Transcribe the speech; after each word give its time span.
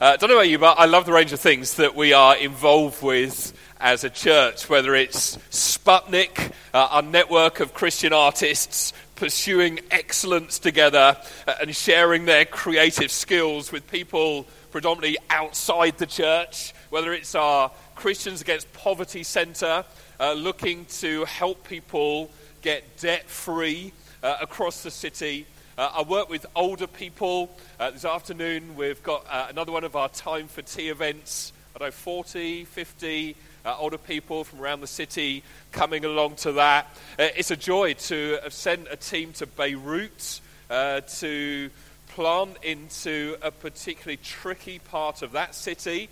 Uh, 0.00 0.16
don't 0.16 0.30
know 0.30 0.36
about 0.36 0.48
you, 0.48 0.58
but 0.58 0.78
I 0.78 0.84
love 0.84 1.06
the 1.06 1.12
range 1.12 1.32
of 1.32 1.40
things 1.40 1.74
that 1.74 1.96
we 1.96 2.12
are 2.12 2.36
involved 2.36 3.02
with 3.02 3.52
as 3.80 4.04
a 4.04 4.10
church, 4.10 4.68
whether 4.68 4.94
it's 4.94 5.36
Sputnik, 5.50 6.52
uh, 6.72 6.86
our 6.92 7.02
network 7.02 7.58
of 7.58 7.74
Christian 7.74 8.12
artists 8.12 8.92
pursuing 9.16 9.80
excellence 9.90 10.60
together 10.60 11.16
uh, 11.48 11.54
and 11.60 11.74
sharing 11.74 12.26
their 12.26 12.44
creative 12.44 13.10
skills 13.10 13.72
with 13.72 13.90
people 13.90 14.46
predominantly 14.70 15.18
outside 15.30 15.98
the 15.98 16.06
church, 16.06 16.74
whether 16.90 17.12
it's 17.12 17.34
our 17.34 17.68
Christians 17.96 18.40
Against 18.40 18.72
Poverty 18.72 19.24
Centre, 19.24 19.84
uh, 20.20 20.32
looking 20.32 20.84
to 21.00 21.24
help 21.24 21.66
people 21.66 22.30
get 22.62 22.98
debt 22.98 23.28
free 23.28 23.92
uh, 24.22 24.36
across 24.40 24.84
the 24.84 24.92
city. 24.92 25.44
Uh, 25.78 25.92
I 25.98 26.02
work 26.02 26.28
with 26.28 26.44
older 26.56 26.88
people. 26.88 27.48
Uh, 27.78 27.92
this 27.92 28.04
afternoon, 28.04 28.74
we've 28.74 29.00
got 29.04 29.24
uh, 29.30 29.46
another 29.48 29.70
one 29.70 29.84
of 29.84 29.94
our 29.94 30.08
Time 30.08 30.48
for 30.48 30.60
Tea 30.60 30.88
events. 30.88 31.52
I 31.76 31.84
know, 31.84 31.92
40, 31.92 32.64
50 32.64 33.36
uh, 33.64 33.76
older 33.78 33.96
people 33.96 34.42
from 34.42 34.60
around 34.60 34.80
the 34.80 34.88
city 34.88 35.44
coming 35.70 36.04
along 36.04 36.34
to 36.38 36.50
that. 36.54 36.86
Uh, 37.16 37.28
it's 37.36 37.52
a 37.52 37.56
joy 37.56 37.94
to 37.94 38.40
have 38.42 38.52
sent 38.52 38.88
a 38.90 38.96
team 38.96 39.32
to 39.34 39.46
Beirut 39.46 40.40
uh, 40.68 41.02
to 41.18 41.70
plant 42.08 42.56
into 42.64 43.36
a 43.40 43.52
particularly 43.52 44.16
tricky 44.16 44.80
part 44.80 45.22
of 45.22 45.30
that 45.30 45.54
city. 45.54 46.08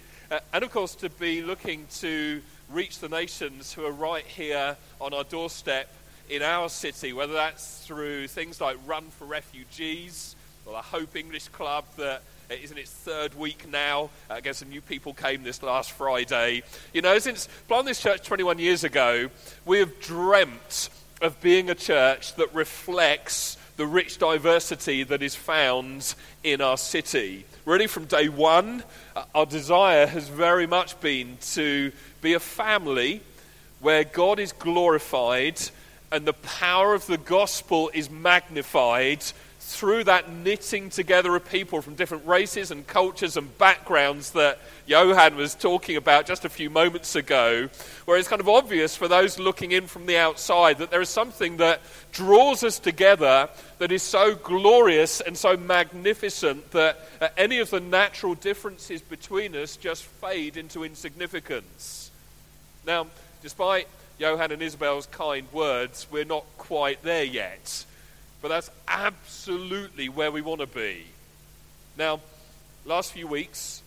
and 0.52 0.62
of 0.62 0.70
course, 0.70 0.94
to 0.94 1.10
be 1.10 1.42
looking 1.42 1.88
to 1.94 2.40
reach 2.70 3.00
the 3.00 3.08
nations 3.08 3.72
who 3.72 3.84
are 3.84 3.90
right 3.90 4.26
here 4.26 4.76
on 5.00 5.12
our 5.12 5.24
doorstep 5.24 5.92
in 6.28 6.42
our 6.42 6.68
city, 6.68 7.12
whether 7.12 7.34
that's 7.34 7.86
through 7.86 8.28
things 8.28 8.60
like 8.60 8.76
Run 8.86 9.04
for 9.10 9.26
Refugees 9.26 10.34
or 10.64 10.72
the 10.72 10.82
Hope 10.82 11.16
English 11.16 11.48
Club 11.48 11.84
that 11.96 12.22
is 12.50 12.70
in 12.70 12.78
its 12.78 12.90
third 12.90 13.34
week 13.34 13.68
now. 13.70 14.10
I 14.28 14.40
guess 14.40 14.58
some 14.58 14.68
new 14.68 14.80
people 14.80 15.14
came 15.14 15.42
this 15.42 15.62
last 15.62 15.92
Friday. 15.92 16.62
You 16.92 17.02
know, 17.02 17.18
since 17.18 17.48
planting 17.68 17.86
this 17.86 18.00
church 18.00 18.22
21 18.26 18.58
years 18.58 18.84
ago, 18.84 19.30
we 19.64 19.78
have 19.78 20.00
dreamt 20.00 20.90
of 21.22 21.40
being 21.40 21.70
a 21.70 21.74
church 21.74 22.34
that 22.34 22.54
reflects 22.54 23.56
the 23.76 23.86
rich 23.86 24.18
diversity 24.18 25.02
that 25.04 25.22
is 25.22 25.34
found 25.34 26.14
in 26.42 26.60
our 26.60 26.76
city. 26.76 27.44
Really, 27.64 27.86
from 27.86 28.06
day 28.06 28.28
one, 28.28 28.82
uh, 29.14 29.24
our 29.34 29.46
desire 29.46 30.06
has 30.06 30.28
very 30.28 30.66
much 30.66 30.98
been 31.00 31.36
to 31.52 31.92
be 32.22 32.32
a 32.32 32.40
family 32.40 33.20
where 33.80 34.04
God 34.04 34.38
is 34.38 34.52
glorified 34.52 35.60
and 36.12 36.26
the 36.26 36.32
power 36.32 36.94
of 36.94 37.06
the 37.06 37.18
gospel 37.18 37.90
is 37.92 38.10
magnified 38.10 39.22
through 39.66 40.04
that 40.04 40.30
knitting 40.30 40.88
together 40.90 41.34
of 41.34 41.44
people 41.50 41.82
from 41.82 41.96
different 41.96 42.24
races 42.24 42.70
and 42.70 42.86
cultures 42.86 43.36
and 43.36 43.58
backgrounds 43.58 44.30
that 44.30 44.60
Johan 44.86 45.34
was 45.34 45.56
talking 45.56 45.96
about 45.96 46.24
just 46.24 46.44
a 46.44 46.48
few 46.48 46.70
moments 46.70 47.16
ago, 47.16 47.68
where 48.04 48.16
it's 48.16 48.28
kind 48.28 48.40
of 48.40 48.48
obvious 48.48 48.94
for 48.94 49.08
those 49.08 49.40
looking 49.40 49.72
in 49.72 49.88
from 49.88 50.06
the 50.06 50.18
outside 50.18 50.78
that 50.78 50.92
there 50.92 51.00
is 51.00 51.08
something 51.08 51.56
that 51.56 51.80
draws 52.12 52.62
us 52.62 52.78
together 52.78 53.48
that 53.78 53.90
is 53.90 54.04
so 54.04 54.36
glorious 54.36 55.20
and 55.20 55.36
so 55.36 55.56
magnificent 55.56 56.70
that 56.70 57.00
uh, 57.20 57.28
any 57.36 57.58
of 57.58 57.68
the 57.70 57.80
natural 57.80 58.36
differences 58.36 59.02
between 59.02 59.56
us 59.56 59.76
just 59.76 60.04
fade 60.04 60.56
into 60.56 60.84
insignificance. 60.84 62.12
Now, 62.86 63.08
despite 63.42 63.88
Johan 64.18 64.52
and 64.52 64.62
Isabel's 64.62 65.06
kind 65.06 65.46
words, 65.52 66.06
we're 66.10 66.24
not 66.24 66.44
quite 66.56 67.02
there 67.02 67.24
yet. 67.24 67.84
But 68.40 68.48
that's 68.48 68.70
absolutely 68.88 70.08
where 70.08 70.30
we 70.30 70.40
want 70.40 70.60
to 70.60 70.66
be. 70.66 71.04
Now, 71.98 72.20
last 72.84 73.12
few 73.12 73.26
weeks, 73.26 73.82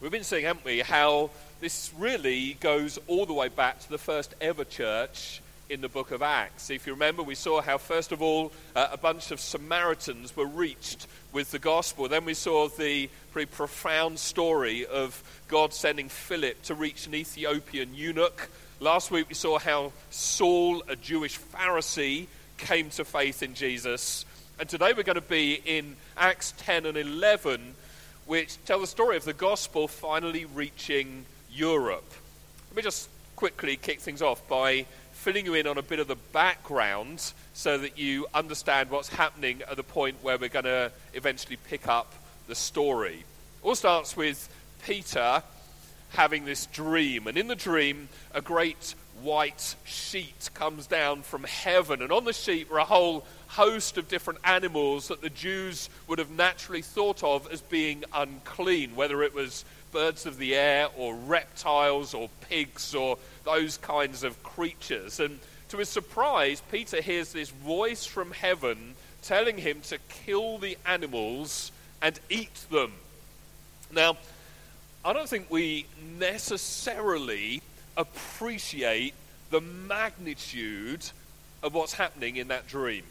we've 0.00 0.10
been 0.10 0.24
seeing, 0.24 0.44
haven't 0.44 0.64
we, 0.64 0.80
how 0.80 1.30
this 1.60 1.92
really 1.96 2.54
goes 2.60 2.98
all 3.06 3.24
the 3.24 3.32
way 3.32 3.48
back 3.48 3.80
to 3.80 3.88
the 3.88 3.98
first 3.98 4.34
ever 4.40 4.64
church 4.64 5.40
in 5.70 5.80
the 5.80 5.88
book 5.88 6.10
of 6.10 6.22
Acts. 6.22 6.68
If 6.68 6.86
you 6.86 6.92
remember, 6.92 7.22
we 7.22 7.34
saw 7.34 7.62
how, 7.62 7.78
first 7.78 8.12
of 8.12 8.20
all, 8.20 8.52
uh, 8.76 8.88
a 8.92 8.98
bunch 8.98 9.30
of 9.30 9.40
Samaritans 9.40 10.36
were 10.36 10.46
reached 10.46 11.06
with 11.32 11.50
the 11.50 11.58
gospel. 11.58 12.06
Then 12.06 12.26
we 12.26 12.34
saw 12.34 12.68
the 12.68 13.08
pretty 13.32 13.50
profound 13.50 14.18
story 14.18 14.84
of 14.84 15.22
God 15.48 15.72
sending 15.72 16.08
Philip 16.08 16.62
to 16.64 16.74
reach 16.74 17.06
an 17.06 17.14
Ethiopian 17.14 17.94
eunuch 17.94 18.50
Last 18.84 19.10
week 19.10 19.30
we 19.30 19.34
saw 19.34 19.58
how 19.58 19.92
Saul, 20.10 20.82
a 20.88 20.94
Jewish 20.94 21.40
Pharisee, 21.40 22.26
came 22.58 22.90
to 22.90 23.06
faith 23.06 23.42
in 23.42 23.54
Jesus. 23.54 24.26
And 24.60 24.68
today 24.68 24.92
we're 24.94 25.04
going 25.04 25.14
to 25.14 25.22
be 25.22 25.58
in 25.64 25.96
Acts 26.18 26.52
10 26.58 26.84
and 26.84 26.98
11, 26.98 27.76
which 28.26 28.62
tell 28.66 28.80
the 28.80 28.86
story 28.86 29.16
of 29.16 29.24
the 29.24 29.32
gospel 29.32 29.88
finally 29.88 30.44
reaching 30.44 31.24
Europe. 31.50 32.04
Let 32.68 32.76
me 32.76 32.82
just 32.82 33.08
quickly 33.36 33.76
kick 33.76 34.00
things 34.00 34.20
off 34.20 34.46
by 34.48 34.84
filling 35.12 35.46
you 35.46 35.54
in 35.54 35.66
on 35.66 35.78
a 35.78 35.82
bit 35.82 35.98
of 35.98 36.06
the 36.06 36.18
background 36.34 37.32
so 37.54 37.78
that 37.78 37.96
you 37.96 38.26
understand 38.34 38.90
what's 38.90 39.08
happening 39.08 39.62
at 39.62 39.78
the 39.78 39.82
point 39.82 40.18
where 40.20 40.36
we're 40.36 40.50
going 40.50 40.66
to 40.66 40.92
eventually 41.14 41.56
pick 41.56 41.88
up 41.88 42.12
the 42.48 42.54
story. 42.54 43.24
It 43.62 43.66
all 43.66 43.76
starts 43.76 44.14
with 44.14 44.46
Peter 44.84 45.42
having 46.14 46.44
this 46.44 46.66
dream. 46.66 47.26
And 47.26 47.36
in 47.36 47.48
the 47.48 47.54
dream, 47.54 48.08
a 48.32 48.40
great 48.40 48.94
white 49.22 49.76
sheet 49.84 50.50
comes 50.54 50.86
down 50.86 51.22
from 51.22 51.44
heaven. 51.44 52.02
And 52.02 52.12
on 52.12 52.24
the 52.24 52.32
sheet 52.32 52.70
were 52.70 52.78
a 52.78 52.84
whole 52.84 53.24
host 53.48 53.98
of 53.98 54.08
different 54.08 54.40
animals 54.44 55.08
that 55.08 55.20
the 55.20 55.30
Jews 55.30 55.88
would 56.08 56.18
have 56.18 56.30
naturally 56.30 56.82
thought 56.82 57.22
of 57.22 57.50
as 57.52 57.60
being 57.60 58.04
unclean, 58.12 58.96
whether 58.96 59.22
it 59.22 59.34
was 59.34 59.64
birds 59.92 60.26
of 60.26 60.38
the 60.38 60.56
air 60.56 60.88
or 60.96 61.14
reptiles 61.14 62.14
or 62.14 62.28
pigs 62.48 62.94
or 62.94 63.16
those 63.44 63.78
kinds 63.78 64.24
of 64.24 64.42
creatures. 64.42 65.20
And 65.20 65.38
to 65.68 65.78
his 65.78 65.88
surprise, 65.88 66.62
Peter 66.70 67.00
hears 67.00 67.32
this 67.32 67.50
voice 67.50 68.04
from 68.04 68.32
heaven 68.32 68.94
telling 69.22 69.56
him 69.56 69.80
to 69.82 69.98
kill 70.08 70.58
the 70.58 70.76
animals 70.84 71.72
and 72.02 72.18
eat 72.28 72.54
them. 72.70 72.92
Now, 73.92 74.16
I 75.06 75.12
don't 75.12 75.28
think 75.28 75.50
we 75.50 75.84
necessarily 76.18 77.60
appreciate 77.94 79.12
the 79.50 79.60
magnitude 79.60 81.04
of 81.62 81.74
what's 81.74 81.92
happening 81.92 82.36
in 82.36 82.48
that 82.48 82.66
dream. 82.66 83.04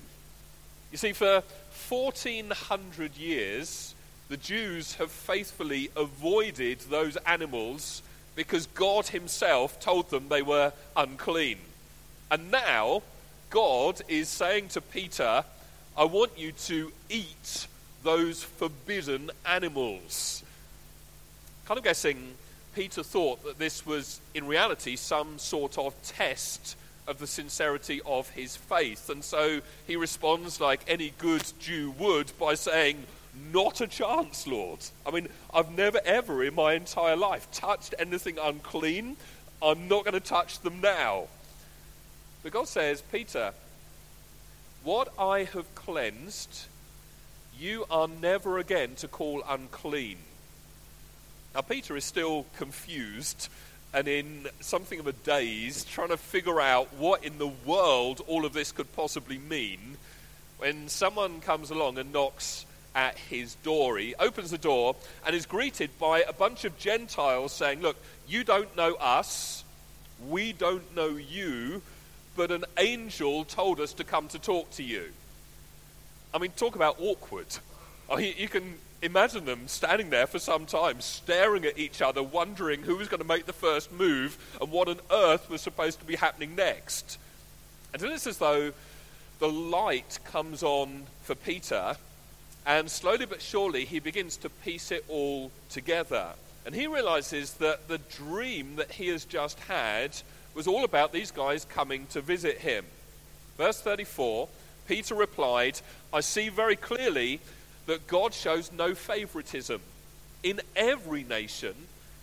You 0.92 0.98
see, 0.98 1.14
for 1.14 1.44
1400 1.90 3.16
years, 3.16 3.94
the 4.28 4.38
Jews 4.38 4.96
have 4.96 5.12
faithfully 5.12 5.92
avoided 5.96 6.80
those 6.80 7.16
animals 7.18 8.02
because 8.36 8.66
God 8.68 9.08
Himself 9.08 9.80
told 9.80 10.10
them 10.10 10.30
they 10.30 10.42
were 10.42 10.74
unclean. 10.98 11.60
And 12.32 12.50
now, 12.50 13.04
God 13.52 14.02
is 14.08 14.30
saying 14.30 14.70
to 14.70 14.82
Peter, 14.82 15.44
I 15.96 16.06
want 16.06 16.40
you 16.40 16.54
to 16.54 16.92
eat 17.10 17.68
those 18.02 18.42
forbidden 18.42 19.30
animals 19.46 20.43
kind 21.66 21.78
of 21.78 21.84
guessing 21.84 22.34
Peter 22.76 23.04
thought 23.04 23.44
that 23.44 23.60
this 23.60 23.86
was, 23.86 24.20
in 24.34 24.48
reality, 24.48 24.96
some 24.96 25.38
sort 25.38 25.78
of 25.78 25.94
test 26.04 26.76
of 27.08 27.20
the 27.20 27.28
sincerity 27.28 28.02
of 28.06 28.30
his 28.32 28.56
faith. 28.56 29.10
And 29.10 29.24
so 29.24 29.62
he 29.86 29.96
responds 29.96 30.60
like 30.60 30.82
any 30.88 31.14
good 31.18 31.44
Jew 31.60 31.92
would 32.00 32.32
by 32.40 32.56
saying, 32.56 33.06
Not 33.52 33.82
a 33.82 33.88
chance, 33.88 34.48
Lord. 34.48 34.80
I 35.06 35.12
mean, 35.12 35.28
I've 35.54 35.72
never 35.72 36.00
ever 36.06 36.44
in 36.44 36.56
my 36.56 36.74
entire 36.74 37.16
life 37.16 37.50
touched 37.52 37.94
anything 38.00 38.38
unclean. 38.42 39.18
I'm 39.62 39.88
not 39.88 40.04
going 40.04 40.14
to 40.14 40.20
touch 40.20 40.60
them 40.60 40.82
now. 40.82 41.28
But 42.42 42.52
God 42.52 42.68
says, 42.68 43.02
Peter, 43.02 43.54
what 44.84 45.14
I 45.18 45.46
have 45.46 45.74
cleansed, 45.76 46.66
you 47.58 47.86
are 47.90 48.08
never 48.08 48.58
again 48.58 48.96
to 48.96 49.08
call 49.08 49.44
unclean. 49.48 50.18
Now, 51.54 51.62
Peter 51.62 51.96
is 51.96 52.04
still 52.04 52.46
confused 52.58 53.50
and 53.94 54.08
in 54.08 54.48
something 54.60 55.00
of 55.00 55.06
a 55.06 55.14
daze, 55.14 55.86
trying 55.86 56.10
to 56.10 56.18
figure 56.18 56.60
out 56.60 56.92
what 56.96 57.24
in 57.24 57.38
the 57.38 57.52
world 57.64 58.22
all 58.28 58.44
of 58.44 58.54
this 58.54 58.72
could 58.72 58.92
possibly 58.96 59.38
mean, 59.38 59.98
when 60.58 60.88
someone 60.90 61.42
comes 61.42 61.70
along 61.70 62.00
and 62.00 62.12
knocks 62.12 62.66
at 62.96 63.18
his 63.18 63.56
door. 63.56 63.98
He 63.98 64.16
opens 64.16 64.52
the 64.52 64.58
door 64.58 64.96
and 65.26 65.36
is 65.36 65.46
greeted 65.46 65.92
by 66.00 66.22
a 66.22 66.34
bunch 66.34 66.66
of 66.66 66.78
Gentiles 66.78 67.52
saying, 67.52 67.82
Look, 67.82 67.98
you 68.28 68.44
don't 68.44 68.76
know 68.76 68.96
us, 68.96 69.64
we 70.28 70.54
don't 70.54 70.96
know 70.96 71.10
you, 71.10 71.82
but 72.36 72.52
an 72.52 72.66
angel 72.80 73.46
told 73.46 73.80
us 73.80 73.94
to 73.94 74.04
come 74.04 74.28
to 74.30 74.40
talk 74.40 74.72
to 74.72 74.84
you. 74.84 75.12
I 76.34 76.40
mean, 76.40 76.52
talk 76.52 76.76
about 76.76 76.98
awkward. 77.00 77.46
I 78.12 78.16
mean, 78.16 78.34
you 78.38 78.50
can 78.50 78.76
imagine 79.04 79.46
them 79.46 79.68
standing 79.68 80.10
there 80.10 80.26
for 80.26 80.40
some 80.40 80.66
time, 80.66 81.02
staring 81.02 81.66
at 81.66 81.78
each 81.78 82.02
other, 82.02 82.24
wondering 82.24 82.82
who 82.82 82.96
was 82.96 83.10
going 83.10 83.22
to 83.22 83.28
make 83.28 83.46
the 83.46 83.54
first 83.54 83.92
move 83.92 84.38
and 84.62 84.72
what 84.72 84.88
on 84.88 85.00
earth 85.12 85.50
was 85.50 85.62
supposed 85.62 86.00
to 86.00 86.06
be 86.06 86.16
happening 86.16 86.56
next. 86.56 87.18
And 87.94 88.02
it's 88.02 88.26
as 88.26 88.38
though 88.38 88.72
the 89.40 89.50
light 89.50 90.20
comes 90.26 90.64
on 90.64 91.04
for 91.24 91.36
Peter 91.36 91.96
And 92.66 92.90
slowly 92.90 93.26
but 93.26 93.42
surely, 93.42 93.84
he 93.84 94.00
begins 94.00 94.38
to 94.38 94.50
piece 94.50 94.92
it 94.92 95.04
all 95.10 95.52
together. 95.70 96.30
And 96.66 96.74
he 96.74 96.88
realizes 96.88 97.56
that 97.56 97.90
the 97.90 97.98
dream 97.98 98.78
that 98.78 98.92
he 98.92 99.10
has 99.10 99.26
just 99.26 99.60
had 99.62 100.16
was 100.54 100.66
all 100.66 100.86
about 100.86 101.12
these 101.12 101.32
guys 101.32 101.66
coming 101.66 102.08
to 102.08 102.22
visit 102.22 102.60
him. 102.60 102.86
Verse 103.58 103.82
34 103.82 104.48
Peter 104.88 105.16
replied, 105.16 105.80
I 106.14 106.20
see 106.20 106.50
very 106.50 106.76
clearly 106.76 107.40
that 107.86 108.08
God 108.08 108.34
shows 108.34 108.72
no 108.72 108.96
favoritism. 108.96 109.82
In 110.42 110.62
every 110.76 111.24
nation, 111.24 111.74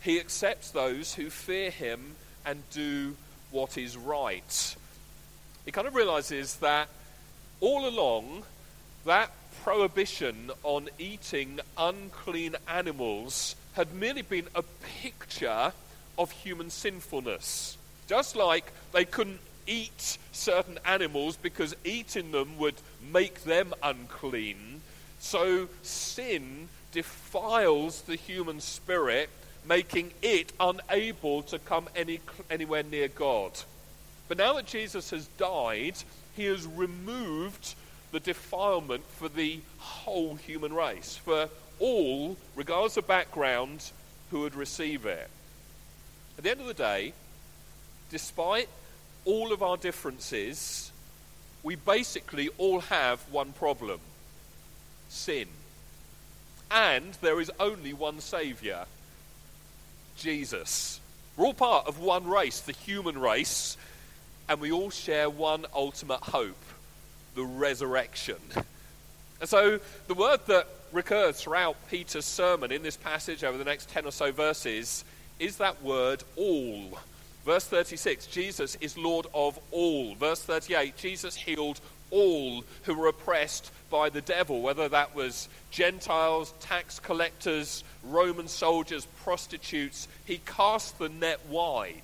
he 0.03 0.19
accepts 0.19 0.71
those 0.71 1.15
who 1.15 1.31
fear 1.31 1.71
him 1.71 2.17
and 2.45 2.63
do 2.71 3.17
what 3.51 3.77
is 3.77 3.97
right. 3.97 4.77
He 5.65 5.73
kind 5.73 5.87
of 5.87 5.95
realizes 5.95 6.57
that 6.57 6.89
all 7.61 7.87
along, 7.87 8.45
that 9.05 9.31
prohibition 9.63 10.51
on 10.63 10.89
eating 10.99 11.61
unclean 11.77 12.57
animals 12.67 13.57
had 13.75 13.95
merely 13.95 14.23
been 14.23 14.49
a 14.55 14.63
picture 15.03 15.73
of 16.19 16.31
human 16.31 16.71
sinfulness. 16.71 17.77
Just 18.09 18.37
like 18.37 18.73
they 18.93 19.05
couldn't 19.05 19.41
eat 19.67 20.19
certain 20.33 20.79
animals 20.85 21.37
because 21.37 21.77
eating 21.85 22.33
them 22.33 22.59
would 22.59 22.75
make 23.13 23.45
them 23.45 23.73
unclean, 23.83 24.81
so 25.21 25.69
sin 25.83 26.69
defiles 26.93 28.03
the 28.03 28.17
human 28.17 28.61
spirit, 28.61 29.29
making 29.69 30.11
it 30.23 30.53
unable 30.59 31.43
to 31.43 31.59
come 31.59 31.89
any, 31.95 32.21
anywhere 32.51 32.83
near 32.83 33.07
God. 33.07 33.53
But 34.29 34.39
now 34.39 34.55
that 34.55 34.67
Jesus 34.67 35.11
has 35.11 35.27
died, 35.39 35.95
he 36.35 36.47
has 36.47 36.67
removed 36.67 37.75
the 38.13 38.21
defilement 38.21 39.05
for 39.05 39.29
the 39.29 39.61
whole 39.79 40.35
human 40.37 40.73
race, 40.73 41.17
for 41.17 41.49
all, 41.79 42.37
regardless 42.57 42.97
of 42.97 43.07
background, 43.07 43.93
who 44.31 44.41
would 44.41 44.55
receive 44.55 45.07
it. 45.07 45.29
At 46.39 46.45
the 46.45 46.51
end 46.51 46.61
of 46.61 46.67
the 46.67 46.75
day, 46.75 47.13
despite 48.11 48.69
all 49.25 49.53
of 49.53 49.63
our 49.63 49.77
differences, 49.77 50.91
we 51.63 51.77
basically 51.77 52.49
all 52.57 52.81
have 52.81 53.21
one 53.31 53.53
problem 53.53 54.01
sin. 55.11 55.49
And 56.71 57.13
there 57.21 57.41
is 57.41 57.51
only 57.61 57.93
one 57.93 58.21
Saviour 58.21 58.87
Jesus. 60.17 61.01
We're 61.37 61.47
all 61.47 61.55
part 61.55 61.87
of 61.87 61.99
one 61.99 62.27
race, 62.27 62.61
the 62.61 62.73
human 62.73 63.19
race, 63.19 63.77
and 64.49 64.61
we 64.61 64.73
all 64.73 64.91
share 64.91 65.29
one 65.29 65.67
ultimate 65.75 66.21
hope 66.21 66.63
the 67.35 67.45
resurrection. 67.45 68.37
And 69.41 69.49
so 69.49 69.81
the 70.09 70.15
word 70.15 70.41
that 70.47 70.67
recurs 70.93 71.41
throughout 71.41 71.77
Peter's 71.89 72.25
sermon 72.25 72.73
in 72.73 72.83
this 72.83 72.97
passage 72.97 73.45
over 73.45 73.57
the 73.57 73.65
next 73.65 73.89
10 73.91 74.05
or 74.05 74.13
so 74.13 74.33
verses 74.33 75.05
is 75.39 75.57
that 75.57 75.83
word 75.83 76.23
all. 76.37 76.99
Verse 77.45 77.65
36, 77.65 78.27
Jesus 78.27 78.77
is 78.81 78.99
Lord 78.99 79.27
of 79.33 79.59
all. 79.71 80.15
Verse 80.17 80.43
38, 80.43 80.97
Jesus 80.97 81.37
healed 81.37 81.81
all 82.11 82.65
who 82.85 82.95
were 82.95 83.09
oppressed 83.09 83.71
by 83.91 84.09
the 84.09 84.21
devil, 84.21 84.63
whether 84.63 84.89
that 84.89 85.15
was 85.15 85.49
Gentiles, 85.71 86.55
tax 86.61 86.99
collectors, 86.99 87.85
Roman 88.05 88.49
soldiers, 88.49 89.07
prostitutes. 89.23 90.09
He 90.25 90.39
cast 90.39 90.99
the 90.99 91.09
net 91.09 91.41
wide. 91.49 92.03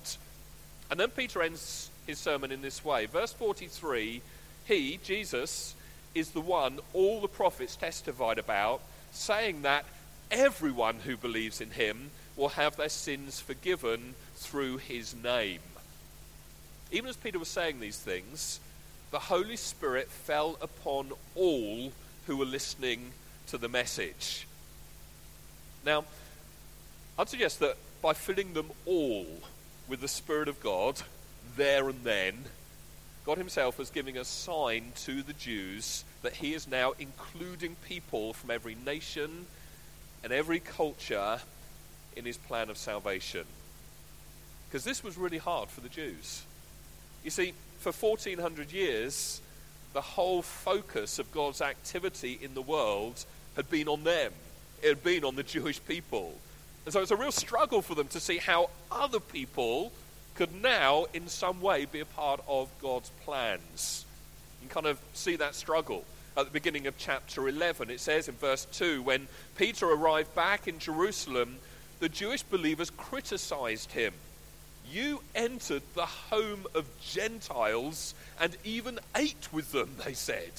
And 0.89 0.99
then 0.99 1.09
Peter 1.09 1.41
ends 1.41 1.89
his 2.05 2.17
sermon 2.17 2.51
in 2.51 2.61
this 2.61 2.83
way. 2.83 3.05
Verse 3.05 3.33
43 3.33 4.21
He, 4.65 4.99
Jesus, 5.03 5.75
is 6.15 6.31
the 6.31 6.41
one 6.41 6.79
all 6.93 7.21
the 7.21 7.27
prophets 7.27 7.75
testified 7.75 8.37
about, 8.37 8.81
saying 9.11 9.61
that 9.63 9.85
everyone 10.31 10.97
who 10.99 11.17
believes 11.17 11.61
in 11.61 11.71
him 11.71 12.11
will 12.35 12.49
have 12.49 12.75
their 12.75 12.89
sins 12.89 13.39
forgiven 13.39 14.13
through 14.35 14.77
his 14.77 15.15
name. 15.15 15.59
Even 16.91 17.09
as 17.09 17.17
Peter 17.17 17.39
was 17.39 17.47
saying 17.49 17.79
these 17.79 17.97
things, 17.97 18.59
the 19.11 19.19
Holy 19.19 19.55
Spirit 19.55 20.09
fell 20.09 20.57
upon 20.61 21.11
all 21.35 21.91
who 22.25 22.37
were 22.37 22.45
listening 22.45 23.11
to 23.47 23.57
the 23.57 23.69
message. 23.69 24.47
Now, 25.85 26.03
I'd 27.17 27.29
suggest 27.29 27.59
that 27.61 27.77
by 28.01 28.13
filling 28.13 28.53
them 28.53 28.71
all 28.85 29.25
with 29.87 30.01
the 30.01 30.07
Spirit 30.07 30.49
of 30.49 30.59
God, 30.59 31.01
there 31.55 31.87
and 31.87 32.03
then, 32.03 32.45
God 33.25 33.37
Himself 33.37 33.77
was 33.77 33.89
giving 33.89 34.17
a 34.17 34.25
sign 34.25 34.91
to 35.03 35.21
the 35.21 35.33
Jews 35.33 36.03
that 36.21 36.33
He 36.33 36.53
is 36.53 36.67
now 36.67 36.93
including 36.99 37.75
people 37.87 38.33
from 38.33 38.51
every 38.51 38.75
nation 38.85 39.45
and 40.23 40.33
every 40.33 40.59
culture 40.59 41.39
in 42.15 42.25
His 42.25 42.37
plan 42.37 42.69
of 42.69 42.77
salvation. 42.77 43.45
Because 44.67 44.83
this 44.83 45.03
was 45.03 45.17
really 45.17 45.37
hard 45.37 45.69
for 45.69 45.81
the 45.81 45.89
Jews. 45.89 46.43
You 47.23 47.31
see, 47.31 47.53
for 47.79 47.91
1400 47.91 48.71
years, 48.71 49.41
the 49.93 50.01
whole 50.01 50.41
focus 50.41 51.19
of 51.19 51.31
God's 51.31 51.61
activity 51.61 52.37
in 52.41 52.53
the 52.53 52.61
world 52.61 53.25
had 53.55 53.69
been 53.69 53.87
on 53.87 54.03
them, 54.03 54.31
it 54.83 54.89
had 54.89 55.03
been 55.03 55.23
on 55.23 55.35
the 55.35 55.43
Jewish 55.43 55.83
people. 55.85 56.35
And 56.85 56.93
so 56.93 57.01
it's 57.01 57.11
a 57.11 57.15
real 57.15 57.31
struggle 57.31 57.81
for 57.81 57.95
them 57.95 58.07
to 58.09 58.19
see 58.19 58.37
how 58.37 58.69
other 58.91 59.19
people 59.19 59.91
could 60.35 60.61
now, 60.61 61.05
in 61.13 61.27
some 61.27 61.61
way, 61.61 61.85
be 61.85 61.99
a 61.99 62.05
part 62.05 62.41
of 62.47 62.69
God's 62.81 63.09
plans. 63.25 64.05
You 64.61 64.69
can 64.69 64.83
kind 64.83 64.85
of 64.85 64.99
see 65.13 65.35
that 65.37 65.55
struggle 65.55 66.05
at 66.37 66.45
the 66.45 66.51
beginning 66.51 66.85
of 66.85 66.97
chapter 66.97 67.49
11. 67.49 67.89
It 67.89 67.99
says 67.99 68.27
in 68.27 68.35
verse 68.35 68.65
2 68.71 69.01
when 69.01 69.27
Peter 69.57 69.89
arrived 69.89 70.33
back 70.35 70.67
in 70.67 70.77
Jerusalem, 70.77 71.57
the 71.99 72.09
Jewish 72.09 72.43
believers 72.43 72.91
criticized 72.91 73.91
him. 73.91 74.13
You 74.91 75.21
entered 75.35 75.83
the 75.95 76.05
home 76.05 76.65
of 76.73 76.85
Gentiles 77.01 78.13
and 78.39 78.55
even 78.63 78.99
ate 79.15 79.49
with 79.51 79.71
them, 79.71 79.95
they 80.05 80.13
said. 80.13 80.51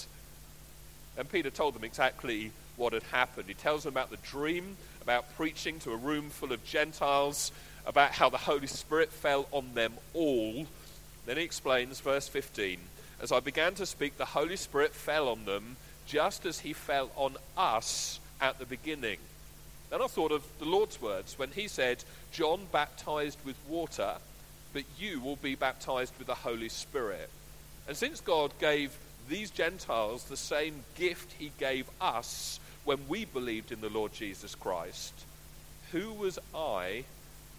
And 1.17 1.31
Peter 1.31 1.51
told 1.51 1.75
them 1.75 1.85
exactly 1.85 2.53
what 2.77 2.93
had 2.93 3.03
happened. 3.05 3.49
He 3.49 3.55
tells 3.55 3.85
them 3.85 3.95
about 3.95 4.11
the 4.11 4.19
dream, 4.19 4.77
about 5.03 5.35
preaching 5.37 5.81
to 5.81 5.93
a 5.93 5.97
room 5.97 6.31
full 6.31 6.53
of 6.53 6.65
Gentiles, 6.65 7.53
about 7.87 8.13
how 8.13 8.29
the 8.29 8.39
Holy 8.39 8.67
Spirit 8.67 9.11
fell 9.11 9.49
on 9.51 9.75
them 9.75 9.95
all. 10.15 10.67
Then 11.27 11.37
he 11.37 11.43
explains, 11.43 12.01
verse 12.01 12.29
15 12.29 12.79
As 13.21 13.33
I 13.33 13.41
began 13.41 13.75
to 13.75 13.87
speak, 13.87 14.17
the 14.17 14.25
Holy 14.27 14.57
Spirit 14.57 14.95
fell 14.95 15.29
on 15.29 15.45
them 15.45 15.77
just 16.07 16.47
as 16.47 16.61
he 16.61 16.73
fell 16.73 17.11
on 17.17 17.37
us 17.57 18.21
at 18.41 18.59
the 18.59 18.67
beginning. 18.67 19.19
Then 19.91 20.03
I 20.03 20.07
thought 20.07 20.33
of 20.33 20.45
the 20.59 20.67
Lord's 20.67 21.01
words 21.01 21.39
when 21.39 21.51
he 21.51 21.69
said, 21.69 22.05
John 22.33 22.67
baptized 22.71 23.39
with 23.45 23.57
water, 23.69 24.17
but 24.73 24.85
you 24.99 25.21
will 25.21 25.37
be 25.37 25.55
baptized 25.55 26.13
with 26.19 26.27
the 26.27 26.35
Holy 26.35 26.69
Spirit. 26.69 27.31
And 27.87 27.97
since 27.97 28.21
God 28.21 28.53
gave 28.61 28.97
these 29.29 29.51
Gentiles 29.51 30.25
the 30.25 30.37
same 30.37 30.85
gift 30.97 31.33
he 31.39 31.53
gave 31.59 31.89
us 32.01 32.61
when 32.85 32.99
we 33.09 33.25
believed 33.25 33.73
in 33.73 33.81
the 33.81 33.89
Lord 33.89 34.13
Jesus 34.13 34.55
Christ, 34.55 35.13
who 35.93 36.13
was 36.13 36.39
I 36.55 37.05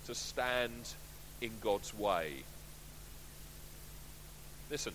to 0.05 0.15
stand 0.15 0.93
in 1.41 1.51
God's 1.61 1.93
way. 1.93 2.33
Listen. 4.69 4.93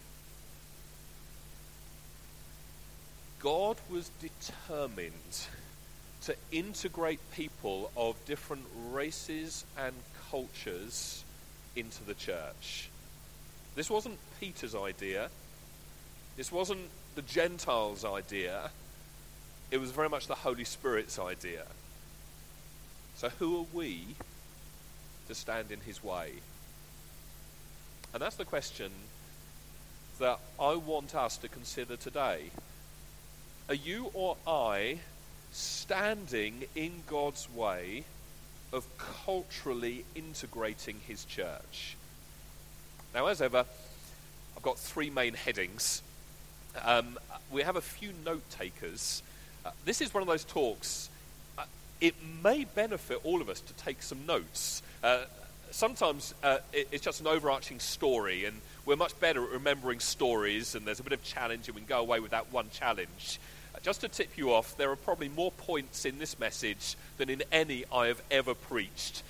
God 3.41 3.76
was 3.91 4.11
determined 4.21 5.12
to 6.26 6.35
integrate 6.52 7.21
people 7.33 7.90
of 7.97 8.16
different 8.25 8.64
races 8.90 9.64
and 9.78 9.95
cultures 10.31 11.23
into 11.76 12.02
the 12.04 12.14
church. 12.14 12.88
This 13.75 13.90
wasn't 13.90 14.19
Peter's 14.40 14.75
idea. 14.75 15.28
This 16.37 16.50
wasn't 16.50 16.88
the 17.14 17.23
Gentiles' 17.23 18.04
idea. 18.04 18.71
It 19.71 19.78
was 19.78 19.90
very 19.90 20.09
much 20.09 20.26
the 20.26 20.35
Holy 20.35 20.64
Spirit's 20.64 21.19
idea. 21.19 21.64
So, 23.16 23.28
who 23.28 23.61
are 23.61 23.66
we 23.73 24.16
to 25.28 25.35
stand 25.35 25.71
in 25.71 25.81
his 25.81 26.02
way? 26.02 26.33
And 28.12 28.23
that's 28.23 28.37
the 28.37 28.45
question 28.45 28.90
that 30.19 30.38
I 30.61 30.76
want 30.76 31.14
us 31.14 31.37
to 31.38 31.49
consider 31.49 31.97
today. 31.97 32.50
Are 33.69 33.75
you 33.75 34.11
or 34.14 34.37
I 34.47 35.00
standing 35.55 36.65
in 36.75 36.93
God's 37.07 37.49
way 37.55 38.05
of 38.73 38.87
culturally 38.99 40.05
integrating 40.15 41.01
his 41.07 41.25
church? 41.25 41.97
Now, 43.15 43.27
as 43.27 43.41
ever, 43.41 43.65
I've 44.57 44.63
got 44.63 44.79
three 44.79 45.11
main 45.11 45.35
headings. 45.35 46.03
Um, 46.85 47.19
we 47.51 47.63
have 47.63 47.77
a 47.77 47.81
few 47.81 48.11
note 48.25 48.49
takers. 48.51 49.23
Uh, 49.65 49.71
this 49.85 50.01
is 50.01 50.13
one 50.13 50.23
of 50.23 50.29
those 50.29 50.45
talks 50.45 51.09
it 52.05 52.15
may 52.43 52.65
benefit 52.65 53.19
all 53.25 53.41
of 53.41 53.49
us 53.49 53.61
to 53.61 53.73
take 53.75 54.03
some 54.03 54.27
notes. 54.27 54.83
Uh, 55.03 55.25
sometimes 55.71 56.35
uh, 56.43 56.59
it, 56.73 56.89
it's 56.93 57.03
just 57.03 57.21
an 57.21 57.27
overarching 57.27 57.81
story, 57.81 58.45
and 58.45 58.61
we're 58.85 58.97
much 58.97 59.19
better 59.21 59.43
at 59.43 59.51
remembering 59.51 60.01
stories, 60.01 60.75
and 60.75 60.87
there's 60.87 61.01
a 61.01 61.03
bit 61.03 61.15
of 61.15 61.23
challenge, 61.23 61.67
and 61.67 61.75
we 61.75 61.81
can 61.81 61.89
go 61.89 62.01
away 62.01 62.21
with 62.21 62.33
that 62.33 62.53
one 62.53 62.69
challenge. 62.71 63.41
Just 63.85 64.00
to 64.00 64.09
tip 64.09 64.38
you 64.38 64.50
off, 64.50 64.79
there 64.79 64.91
are 64.91 64.97
probably 64.97 65.29
more 65.29 65.53
points 65.53 66.07
in 66.07 66.19
this 66.19 66.38
message 66.38 66.97
than 67.19 67.29
in 67.29 67.43
any 67.53 67.85
I 67.93 68.07
have 68.07 68.23
ever 68.31 68.55
preached. 68.55 69.23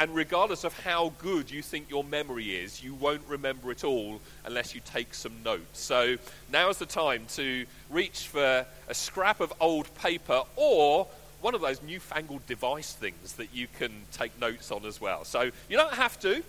And 0.00 0.12
regardless 0.12 0.64
of 0.64 0.76
how 0.80 1.12
good 1.18 1.48
you 1.48 1.62
think 1.62 1.88
your 1.88 2.02
memory 2.02 2.56
is, 2.56 2.82
you 2.82 2.92
won't 2.92 3.22
remember 3.28 3.70
it 3.70 3.84
all 3.84 4.20
unless 4.44 4.74
you 4.74 4.80
take 4.84 5.14
some 5.14 5.44
notes. 5.44 5.78
So 5.78 6.16
now's 6.50 6.78
the 6.78 6.86
time 6.86 7.26
to 7.34 7.64
reach 7.88 8.26
for 8.26 8.66
a 8.88 8.94
scrap 8.94 9.38
of 9.38 9.52
old 9.60 9.94
paper 9.94 10.42
or 10.56 11.06
one 11.40 11.54
of 11.54 11.60
those 11.60 11.80
newfangled 11.80 12.44
device 12.48 12.92
things 12.92 13.34
that 13.34 13.54
you 13.54 13.68
can 13.78 13.92
take 14.10 14.38
notes 14.40 14.72
on 14.72 14.84
as 14.86 15.00
well. 15.00 15.24
So 15.24 15.52
you 15.68 15.76
don't 15.76 15.94
have 15.94 16.18
to, 16.20 16.42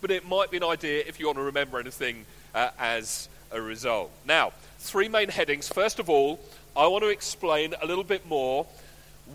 but 0.00 0.10
it 0.10 0.26
might 0.26 0.50
be 0.50 0.56
an 0.56 0.64
idea 0.64 1.04
if 1.06 1.20
you 1.20 1.26
want 1.26 1.36
to 1.36 1.44
remember 1.44 1.78
anything 1.78 2.24
uh, 2.54 2.70
as 2.78 3.28
a 3.52 3.60
result. 3.60 4.10
Now, 4.26 4.52
three 4.78 5.08
main 5.08 5.28
headings. 5.28 5.68
First 5.68 5.98
of 5.98 6.08
all, 6.08 6.40
I 6.74 6.86
want 6.86 7.04
to 7.04 7.08
explain 7.08 7.74
a 7.82 7.86
little 7.86 8.04
bit 8.04 8.26
more 8.26 8.66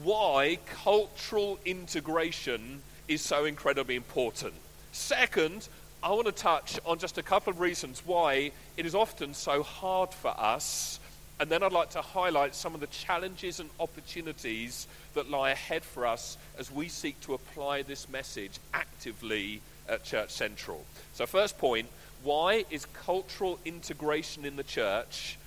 why 0.04 0.58
cultural 0.84 1.60
integration 1.66 2.82
is 3.08 3.22
so 3.22 3.46
incredibly 3.46 3.96
important. 3.96 4.56
Second, 4.92 5.70
I 6.02 6.10
want 6.10 6.26
to 6.26 6.32
touch 6.32 6.80
on 6.84 6.98
just 6.98 7.20
a 7.20 7.24
couple 7.24 7.52
of 7.52 7.60
reasons 7.60 8.02
why 8.04 8.52
it 8.76 8.88
is 8.88 8.96
often 8.96 9.36
so 9.36 9.62
hard 9.62 10.16
for 10.16 10.34
us. 10.36 11.00
And 11.40 11.48
then 11.52 11.62
I'd 11.62 11.72
like 11.72 11.92
to 11.92 12.02
highlight 12.02 12.56
some 12.56 12.74
of 12.74 12.82
the 12.82 12.88
challenges 12.88 13.60
and 13.60 13.70
opportunities 13.80 14.88
that 15.14 15.30
lie 15.30 15.52
ahead 15.52 15.84
for 15.84 16.08
us 16.08 16.40
as 16.58 16.72
we 16.72 16.90
seek 16.90 17.22
to 17.22 17.36
apply 17.36 17.84
this 17.84 18.10
message 18.10 18.58
actively 18.74 19.62
at 19.88 20.04
Church 20.04 20.32
Central. 20.32 20.84
So, 21.14 21.28
first 21.28 21.60
point 21.60 21.88
why 22.24 22.66
is 22.72 22.88
cultural 23.06 23.60
integration 23.64 24.44
in 24.44 24.56
the 24.56 24.64
church 24.64 25.38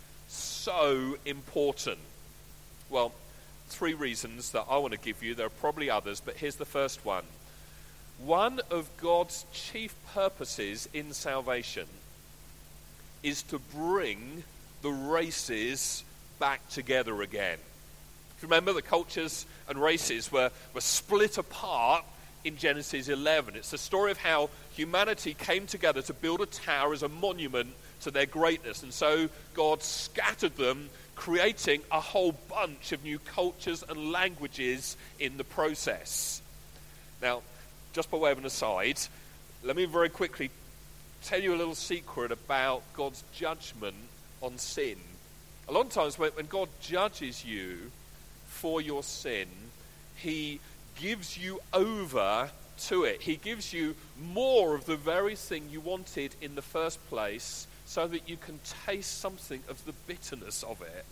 so 0.60 1.16
important? 1.24 1.98
Well, 2.90 3.12
three 3.68 3.94
reasons 3.94 4.52
that 4.52 4.66
I 4.68 4.76
want 4.76 4.92
to 4.92 4.98
give 4.98 5.22
you. 5.22 5.34
There 5.34 5.46
are 5.46 5.50
probably 5.50 5.88
others, 5.88 6.20
but 6.20 6.36
here's 6.36 6.56
the 6.56 6.66
first 6.66 7.04
one. 7.04 7.24
One 8.18 8.60
of 8.70 8.88
God's 8.98 9.46
chief 9.52 9.94
purposes 10.12 10.88
in 10.92 11.14
salvation 11.14 11.86
is 13.22 13.42
to 13.44 13.58
bring 13.58 14.44
the 14.82 14.90
races 14.90 16.04
back 16.38 16.68
together 16.68 17.22
again. 17.22 17.58
Remember, 18.42 18.72
the 18.72 18.82
cultures 18.82 19.46
and 19.68 19.80
races 19.80 20.30
were, 20.30 20.50
were 20.74 20.80
split 20.80 21.38
apart 21.38 22.04
in 22.44 22.56
Genesis 22.56 23.08
11. 23.08 23.56
It's 23.56 23.70
the 23.70 23.78
story 23.78 24.10
of 24.10 24.18
how 24.18 24.50
humanity 24.72 25.34
came 25.34 25.66
together 25.66 26.02
to 26.02 26.14
build 26.14 26.40
a 26.40 26.46
tower 26.46 26.92
as 26.92 27.02
a 27.02 27.08
monument 27.08 27.74
to 28.00 28.10
their 28.10 28.26
greatness. 28.26 28.82
And 28.82 28.92
so 28.92 29.28
God 29.54 29.82
scattered 29.82 30.56
them, 30.56 30.90
creating 31.14 31.82
a 31.90 32.00
whole 32.00 32.32
bunch 32.48 32.92
of 32.92 33.04
new 33.04 33.18
cultures 33.18 33.84
and 33.88 34.12
languages 34.12 34.96
in 35.18 35.36
the 35.36 35.44
process. 35.44 36.42
Now, 37.20 37.42
just 37.92 38.10
by 38.10 38.18
way 38.18 38.32
of 38.32 38.38
an 38.38 38.46
aside, 38.46 39.00
let 39.62 39.76
me 39.76 39.84
very 39.84 40.08
quickly 40.08 40.50
tell 41.22 41.40
you 41.40 41.54
a 41.54 41.58
little 41.58 41.74
secret 41.74 42.32
about 42.32 42.82
God's 42.94 43.22
judgment 43.32 43.96
on 44.40 44.58
sin. 44.58 44.96
A 45.68 45.72
lot 45.72 45.86
of 45.86 45.92
times, 45.92 46.18
when, 46.18 46.30
when 46.32 46.46
God 46.46 46.68
judges 46.80 47.44
you 47.44 47.90
for 48.46 48.80
your 48.80 49.02
sin, 49.02 49.48
He 50.16 50.60
gives 51.00 51.36
you 51.36 51.60
over 51.72 52.50
to 52.88 53.04
it. 53.04 53.20
He 53.22 53.36
gives 53.36 53.72
you 53.72 53.94
more 54.32 54.74
of 54.74 54.86
the 54.86 54.96
very 54.96 55.36
thing 55.36 55.68
you 55.70 55.80
wanted 55.80 56.34
in 56.40 56.54
the 56.54 56.62
first 56.62 57.04
place 57.08 57.66
so 57.90 58.06
that 58.06 58.28
you 58.28 58.36
can 58.36 58.60
taste 58.86 59.18
something 59.18 59.60
of 59.68 59.84
the 59.84 59.92
bitterness 60.06 60.62
of 60.62 60.80
it. 60.80 61.04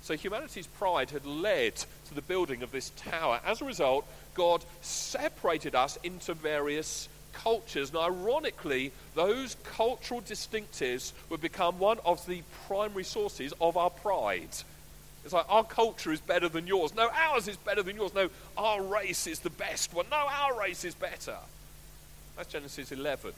So 0.00 0.14
humanity's 0.16 0.66
pride 0.66 1.10
had 1.10 1.26
led 1.26 1.76
to 1.76 2.14
the 2.14 2.22
building 2.22 2.62
of 2.62 2.72
this 2.72 2.88
tower. 2.96 3.38
As 3.44 3.60
a 3.60 3.66
result, 3.66 4.06
God 4.32 4.64
separated 4.80 5.74
us 5.74 5.98
into 6.02 6.32
various 6.32 7.10
cultures. 7.34 7.90
And 7.90 7.98
ironically, 7.98 8.92
those 9.14 9.56
cultural 9.62 10.22
distinctives 10.22 11.12
would 11.28 11.42
become 11.42 11.78
one 11.78 11.98
of 12.06 12.24
the 12.24 12.40
primary 12.66 13.04
sources 13.04 13.52
of 13.60 13.76
our 13.76 13.90
pride. 13.90 14.56
It's 15.22 15.34
like 15.34 15.46
our 15.50 15.64
culture 15.64 16.12
is 16.12 16.20
better 16.20 16.48
than 16.48 16.66
yours. 16.66 16.94
No, 16.94 17.10
ours 17.10 17.46
is 17.46 17.58
better 17.58 17.82
than 17.82 17.96
yours. 17.96 18.14
No, 18.14 18.30
our 18.56 18.82
race 18.82 19.26
is 19.26 19.40
the 19.40 19.50
best 19.50 19.92
one. 19.92 20.06
No, 20.10 20.16
our 20.16 20.58
race 20.58 20.86
is 20.86 20.94
better. 20.94 21.36
That's 22.38 22.50
Genesis 22.50 22.90
11. 22.90 23.34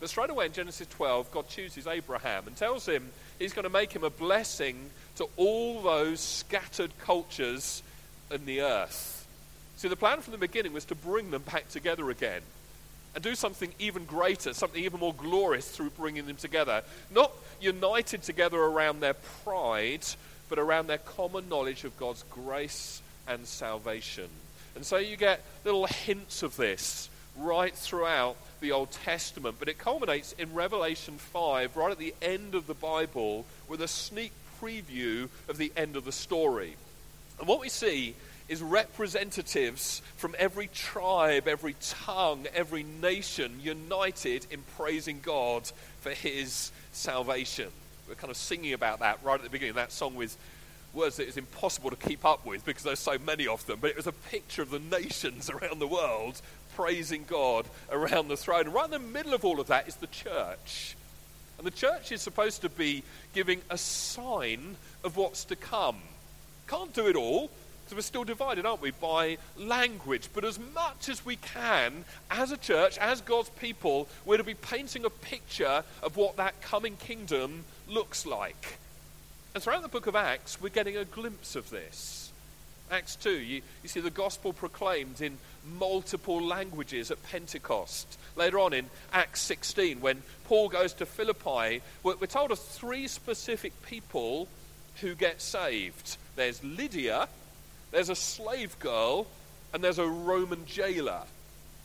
But 0.00 0.08
straight 0.08 0.30
away 0.30 0.46
in 0.46 0.52
Genesis 0.52 0.88
12, 0.88 1.30
God 1.30 1.48
chooses 1.48 1.86
Abraham 1.86 2.46
and 2.46 2.56
tells 2.56 2.88
him 2.88 3.10
he's 3.38 3.52
going 3.52 3.64
to 3.64 3.70
make 3.70 3.92
him 3.92 4.02
a 4.02 4.10
blessing 4.10 4.90
to 5.16 5.28
all 5.36 5.82
those 5.82 6.20
scattered 6.20 6.90
cultures 6.98 7.82
in 8.30 8.46
the 8.46 8.62
earth. 8.62 9.26
See, 9.76 9.88
the 9.88 9.96
plan 9.96 10.20
from 10.20 10.32
the 10.32 10.38
beginning 10.38 10.72
was 10.72 10.86
to 10.86 10.94
bring 10.94 11.30
them 11.30 11.42
back 11.42 11.68
together 11.68 12.08
again 12.10 12.40
and 13.14 13.22
do 13.22 13.34
something 13.34 13.72
even 13.78 14.06
greater, 14.06 14.54
something 14.54 14.82
even 14.82 15.00
more 15.00 15.14
glorious 15.14 15.68
through 15.68 15.90
bringing 15.90 16.26
them 16.26 16.36
together. 16.36 16.82
Not 17.10 17.32
united 17.60 18.22
together 18.22 18.58
around 18.58 19.00
their 19.00 19.14
pride, 19.14 20.06
but 20.48 20.58
around 20.58 20.86
their 20.86 20.98
common 20.98 21.48
knowledge 21.48 21.84
of 21.84 21.96
God's 21.98 22.24
grace 22.30 23.02
and 23.28 23.46
salvation. 23.46 24.28
And 24.76 24.86
so 24.86 24.96
you 24.96 25.16
get 25.16 25.44
little 25.64 25.86
hints 25.86 26.42
of 26.42 26.56
this 26.56 27.09
right 27.36 27.74
throughout 27.74 28.36
the 28.60 28.72
Old 28.72 28.90
Testament, 28.90 29.56
but 29.58 29.68
it 29.68 29.78
culminates 29.78 30.32
in 30.38 30.54
Revelation 30.54 31.18
5, 31.18 31.76
right 31.76 31.92
at 31.92 31.98
the 31.98 32.14
end 32.20 32.54
of 32.54 32.66
the 32.66 32.74
Bible, 32.74 33.46
with 33.68 33.80
a 33.80 33.88
sneak 33.88 34.32
preview 34.60 35.28
of 35.48 35.56
the 35.56 35.72
end 35.76 35.96
of 35.96 36.04
the 36.04 36.12
story. 36.12 36.76
And 37.38 37.48
what 37.48 37.60
we 37.60 37.68
see 37.68 38.14
is 38.48 38.60
representatives 38.60 40.02
from 40.16 40.34
every 40.38 40.66
tribe, 40.68 41.46
every 41.46 41.76
tongue, 41.80 42.46
every 42.52 42.82
nation 42.82 43.60
united 43.62 44.46
in 44.50 44.60
praising 44.76 45.20
God 45.22 45.70
for 46.00 46.10
his 46.10 46.72
salvation. 46.92 47.68
We're 48.08 48.16
kind 48.16 48.30
of 48.30 48.36
singing 48.36 48.72
about 48.72 48.98
that 49.00 49.20
right 49.22 49.36
at 49.36 49.44
the 49.44 49.50
beginning, 49.50 49.76
that 49.76 49.92
song 49.92 50.16
with 50.16 50.36
words 50.92 51.16
that 51.16 51.28
is 51.28 51.36
impossible 51.36 51.90
to 51.90 51.96
keep 51.96 52.24
up 52.24 52.44
with 52.44 52.64
because 52.64 52.82
there's 52.82 52.98
so 52.98 53.16
many 53.18 53.46
of 53.46 53.64
them. 53.66 53.78
But 53.80 53.90
it 53.90 53.96
was 53.96 54.08
a 54.08 54.12
picture 54.12 54.62
of 54.62 54.70
the 54.70 54.80
nations 54.80 55.48
around 55.50 55.78
the 55.78 55.86
world 55.86 56.42
praising 56.74 57.24
God 57.26 57.66
around 57.90 58.28
the 58.28 58.36
throne. 58.36 58.66
And 58.66 58.74
right 58.74 58.86
in 58.86 58.90
the 58.90 58.98
middle 58.98 59.34
of 59.34 59.44
all 59.44 59.60
of 59.60 59.68
that 59.68 59.88
is 59.88 59.96
the 59.96 60.06
church. 60.06 60.96
And 61.58 61.66
the 61.66 61.70
church 61.70 62.10
is 62.12 62.22
supposed 62.22 62.62
to 62.62 62.68
be 62.68 63.02
giving 63.34 63.60
a 63.68 63.76
sign 63.76 64.76
of 65.04 65.16
what's 65.16 65.44
to 65.46 65.56
come. 65.56 65.98
Can't 66.68 66.94
do 66.94 67.06
it 67.06 67.16
all, 67.16 67.50
because 67.84 67.96
we're 67.96 68.02
still 68.02 68.24
divided, 68.24 68.64
aren't 68.64 68.80
we, 68.80 68.92
by 68.92 69.36
language. 69.58 70.30
But 70.32 70.44
as 70.44 70.58
much 70.58 71.08
as 71.08 71.26
we 71.26 71.36
can, 71.36 72.04
as 72.30 72.52
a 72.52 72.56
church, 72.56 72.96
as 72.98 73.20
God's 73.20 73.50
people, 73.50 74.08
we're 74.24 74.36
to 74.36 74.44
be 74.44 74.54
painting 74.54 75.04
a 75.04 75.10
picture 75.10 75.82
of 76.02 76.16
what 76.16 76.36
that 76.36 76.62
coming 76.62 76.96
kingdom 76.96 77.64
looks 77.88 78.24
like. 78.24 78.78
And 79.54 79.62
throughout 79.62 79.82
the 79.82 79.88
book 79.88 80.06
of 80.06 80.14
Acts, 80.14 80.60
we're 80.60 80.68
getting 80.68 80.96
a 80.96 81.04
glimpse 81.04 81.56
of 81.56 81.70
this. 81.70 82.19
Acts 82.90 83.16
2, 83.16 83.30
you, 83.30 83.62
you 83.82 83.88
see 83.88 84.00
the 84.00 84.10
gospel 84.10 84.52
proclaimed 84.52 85.20
in 85.20 85.38
multiple 85.78 86.42
languages 86.42 87.10
at 87.10 87.22
Pentecost. 87.22 88.18
Later 88.36 88.58
on 88.58 88.72
in 88.72 88.86
Acts 89.12 89.40
16, 89.42 90.00
when 90.00 90.22
Paul 90.44 90.68
goes 90.68 90.92
to 90.94 91.06
Philippi, 91.06 91.82
we're, 92.02 92.16
we're 92.16 92.26
told 92.26 92.50
of 92.50 92.58
three 92.58 93.06
specific 93.06 93.72
people 93.82 94.48
who 95.00 95.14
get 95.14 95.40
saved. 95.40 96.16
There's 96.36 96.62
Lydia, 96.64 97.28
there's 97.90 98.08
a 98.08 98.16
slave 98.16 98.78
girl, 98.78 99.26
and 99.72 99.84
there's 99.84 99.98
a 99.98 100.06
Roman 100.06 100.66
jailer. 100.66 101.22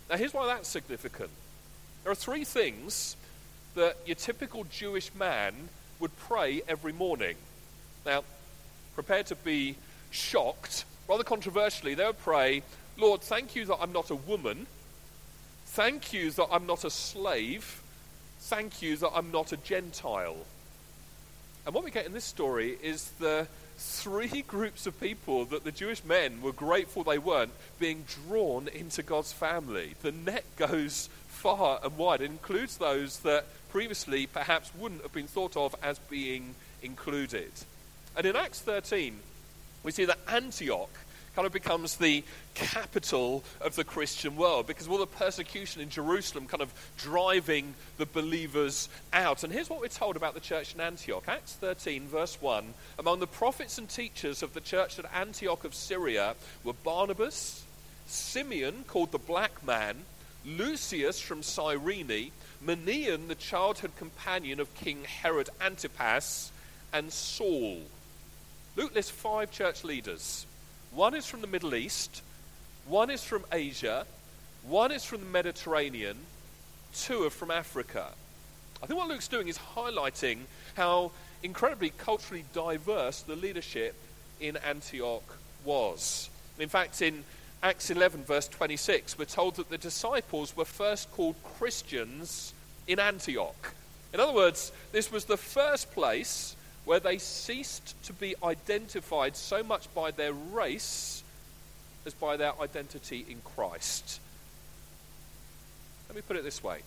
Now, 0.10 0.18
here's 0.18 0.34
why 0.34 0.48
that's 0.48 0.68
significant. 0.68 1.30
There 2.04 2.12
are 2.12 2.16
three 2.16 2.44
things 2.44 3.16
that 3.76 3.98
your 4.06 4.16
typical 4.16 4.64
Jewish 4.66 5.14
man 5.16 5.54
would 6.00 6.16
pray 6.18 6.62
every 6.68 6.94
morning. 6.94 7.36
Now, 8.06 8.24
prepare 8.96 9.24
to 9.24 9.36
be 9.36 9.76
shocked, 10.12 10.86
rather 11.08 11.24
controversially, 11.24 11.94
they 11.94 12.06
would 12.06 12.20
pray, 12.20 12.64
Lord, 12.98 13.22
thank 13.22 13.56
you 13.56 13.66
that 13.66 13.78
I'm 13.82 13.92
not 13.92 14.10
a 14.10 14.16
woman. 14.16 14.68
Thank 15.68 16.14
you 16.14 16.32
that 16.32 16.48
I'm 16.52 16.66
not 16.66 16.86
a 16.86 16.90
slave. 16.90 17.82
Thank 18.40 18.82
you 18.82 18.96
that 18.98 19.12
I'm 19.14 19.32
not 19.32 19.52
a 19.52 19.58
Gentile. 19.58 20.38
And 21.66 21.74
what 21.74 21.84
we 21.84 21.92
get 21.92 22.06
in 22.06 22.14
this 22.14 22.26
story 22.26 22.78
is 22.82 23.10
the 23.20 23.48
three 23.78 24.42
groups 24.48 24.88
of 24.88 25.00
people 25.00 25.46
that 25.46 25.64
the 25.64 25.72
Jewish 25.72 26.04
men 26.04 26.42
were 26.42 26.54
grateful 26.54 27.04
they 27.04 27.18
weren't 27.18 27.52
being 27.80 28.06
drawn 28.28 28.68
into 28.68 29.04
God's 29.04 29.34
family. 29.34 29.96
The 30.02 30.12
net 30.12 30.46
goes 30.58 31.10
far 31.28 31.80
and 31.84 31.98
wide. 31.98 32.22
It 32.22 32.26
includes 32.26 32.78
those 32.78 33.20
that 33.20 33.46
previously 33.70 34.28
perhaps 34.28 34.72
wouldn't 34.78 35.02
have 35.02 35.14
been 35.14 35.28
thought 35.28 35.58
of 35.58 35.76
as 35.84 36.00
being 36.00 36.56
included. 36.82 37.52
And 38.16 38.26
in 38.26 38.36
Acts 38.36 38.62
13, 38.62 39.18
we 39.86 39.92
see 39.92 40.06
that 40.06 40.20
Antioch 40.28 40.90
kind 41.36 41.46
of 41.46 41.52
becomes 41.52 41.98
the 41.98 42.24
capital 42.54 43.44
of 43.60 43.76
the 43.76 43.84
Christian 43.84 44.38
world 44.38 44.66
because 44.66 44.86
of 44.86 44.92
all 44.94 44.98
the 44.98 45.06
persecution 45.06 45.82
in 45.82 45.90
Jerusalem 45.90 46.48
kind 46.48 46.62
of 46.62 46.74
driving 46.98 47.74
the 47.98 48.06
believers 48.06 48.88
out. 49.12 49.44
And 49.44 49.52
here's 49.52 49.70
what 49.70 49.82
we're 49.82 49.90
told 49.90 50.16
about 50.16 50.34
the 50.34 50.40
church 50.40 50.74
in 50.74 50.82
Antioch 50.82 51.26
Acts 51.28 51.54
13, 51.54 52.08
verse 52.08 52.42
1. 52.42 52.74
Among 52.98 53.20
the 53.20 53.28
prophets 53.28 53.78
and 53.78 53.90
teachers 53.90 54.42
of 54.42 54.54
the 54.54 54.62
church 54.62 54.98
at 54.98 55.14
Antioch 55.14 55.66
of 55.66 55.76
Syria 55.76 56.36
were 56.64 56.74
Barnabas, 56.74 57.66
Simeon, 58.08 58.86
called 58.88 59.12
the 59.12 59.20
Black 59.20 59.66
Man, 59.66 59.98
Lucius 60.46 61.20
from 61.20 61.44
Cyrene, 61.44 62.32
Manaen, 62.66 63.28
the 63.28 63.36
childhood 63.36 63.96
companion 63.98 64.60
of 64.60 64.74
King 64.76 65.04
Herod 65.04 65.50
Antipas, 65.60 66.52
and 66.94 67.12
Saul. 67.12 67.82
Luke 68.76 68.94
lists 68.94 69.12
five 69.12 69.52
church 69.52 69.86
leaders. 69.86 70.46
One 70.92 71.16
is 71.16 71.26
from 71.26 71.42
the 71.42 71.48
Middle 71.48 71.76
East, 71.76 72.22
one 72.86 73.10
is 73.10 73.24
from 73.24 73.46
Asia, 73.52 74.06
one 74.64 74.92
is 74.92 75.06
from 75.06 75.22
the 75.22 75.30
Mediterranean, 75.30 76.18
two 76.94 77.24
are 77.24 77.30
from 77.30 77.52
Africa. 77.52 78.08
I 78.84 78.86
think 78.86 79.00
what 79.00 79.08
Luke's 79.08 79.30
doing 79.30 79.48
is 79.48 79.58
highlighting 79.58 80.40
how 80.76 81.12
incredibly 81.42 81.92
culturally 81.92 82.44
diverse 82.54 83.22
the 83.22 83.36
leadership 83.36 83.96
in 84.42 84.58
Antioch 84.58 85.38
was. 85.64 86.30
In 86.60 86.68
fact, 86.68 87.02
in 87.02 87.24
Acts 87.64 87.90
11, 87.90 88.24
verse 88.24 88.50
26, 88.50 89.18
we're 89.18 89.26
told 89.26 89.56
that 89.56 89.70
the 89.70 89.78
disciples 89.78 90.56
were 90.56 90.66
first 90.66 91.10
called 91.14 91.36
Christians 91.58 92.54
in 92.88 93.00
Antioch. 93.00 93.74
In 94.14 94.20
other 94.20 94.34
words, 94.34 94.72
this 94.92 95.12
was 95.12 95.26
the 95.26 95.38
first 95.38 95.92
place 95.94 96.55
where 96.86 97.00
they 97.00 97.18
ceased 97.18 98.02
to 98.04 98.14
be 98.14 98.36
identified 98.44 99.36
so 99.36 99.64
much 99.64 99.92
by 99.94 100.12
their 100.12 100.34
race 100.34 101.24
as 102.06 102.14
by 102.14 102.38
their 102.38 102.54
identity 102.62 103.26
in 103.28 103.42
Christ. 103.56 104.20
Let 106.08 106.16
me 106.16 106.22
put 106.22 106.38
it 106.38 106.44
this 106.44 106.64
way. 106.64 106.80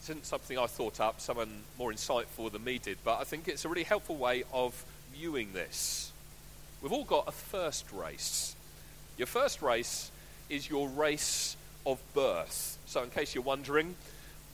This 0.00 0.10
isn't 0.10 0.26
something 0.26 0.58
I 0.58 0.66
thought 0.66 1.00
up, 1.00 1.20
someone 1.20 1.62
more 1.78 1.90
insightful 1.90 2.52
than 2.52 2.62
me 2.62 2.78
did, 2.78 2.98
but 3.02 3.18
I 3.18 3.24
think 3.24 3.48
it's 3.48 3.64
a 3.64 3.68
really 3.68 3.82
helpful 3.82 4.16
way 4.16 4.44
of 4.52 4.84
viewing 5.14 5.52
this. 5.54 6.12
We've 6.82 6.92
all 6.92 7.04
got 7.04 7.26
a 7.26 7.32
first 7.32 7.90
race. 7.92 8.54
Your 9.16 9.26
first 9.26 9.62
race 9.62 10.10
is 10.50 10.68
your 10.68 10.88
race 10.88 11.56
of 11.86 11.98
birth. 12.14 12.76
So, 12.86 13.02
in 13.02 13.10
case 13.10 13.34
you're 13.34 13.42
wondering, 13.42 13.94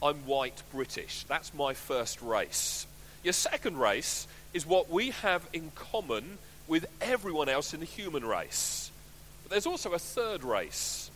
I'm 0.01 0.15
white 0.25 0.63
British. 0.71 1.25
That's 1.25 1.53
my 1.53 1.73
first 1.73 2.21
race. 2.21 2.87
Your 3.23 3.33
second 3.33 3.77
race 3.77 4.27
is 4.53 4.65
what 4.65 4.89
we 4.89 5.11
have 5.11 5.47
in 5.53 5.71
common 5.75 6.37
with 6.67 6.85
everyone 7.01 7.49
else 7.49 7.73
in 7.73 7.79
the 7.79 7.85
human 7.85 8.25
race. 8.25 8.91
But 9.43 9.51
there's 9.51 9.65
also 9.65 9.91
a 9.93 9.99
third 9.99 10.43
race. 10.43 11.09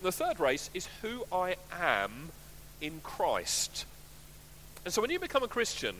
And 0.00 0.06
the 0.06 0.12
third 0.12 0.40
race 0.40 0.70
is 0.74 0.88
who 1.02 1.24
I 1.32 1.56
am 1.72 2.30
in 2.80 3.00
Christ. 3.02 3.86
And 4.84 4.92
so 4.92 5.00
when 5.00 5.10
you 5.10 5.18
become 5.18 5.42
a 5.42 5.48
Christian, 5.48 5.94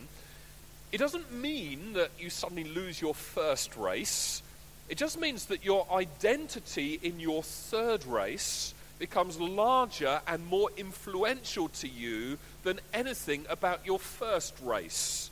it 0.92 0.98
doesn't 0.98 1.32
mean 1.32 1.94
that 1.94 2.10
you 2.18 2.30
suddenly 2.30 2.64
lose 2.64 3.00
your 3.00 3.14
first 3.14 3.76
race. 3.76 4.42
It 4.88 4.98
just 4.98 5.18
means 5.18 5.46
that 5.46 5.64
your 5.64 5.86
identity 5.92 7.00
in 7.02 7.18
your 7.18 7.42
third 7.42 8.04
race 8.06 8.74
becomes 8.98 9.40
larger 9.40 10.20
and 10.26 10.46
more 10.46 10.70
influential 10.76 11.68
to 11.68 11.88
you 11.88 12.38
than 12.62 12.80
anything 12.92 13.46
about 13.48 13.84
your 13.84 13.98
first 13.98 14.54
race. 14.62 15.30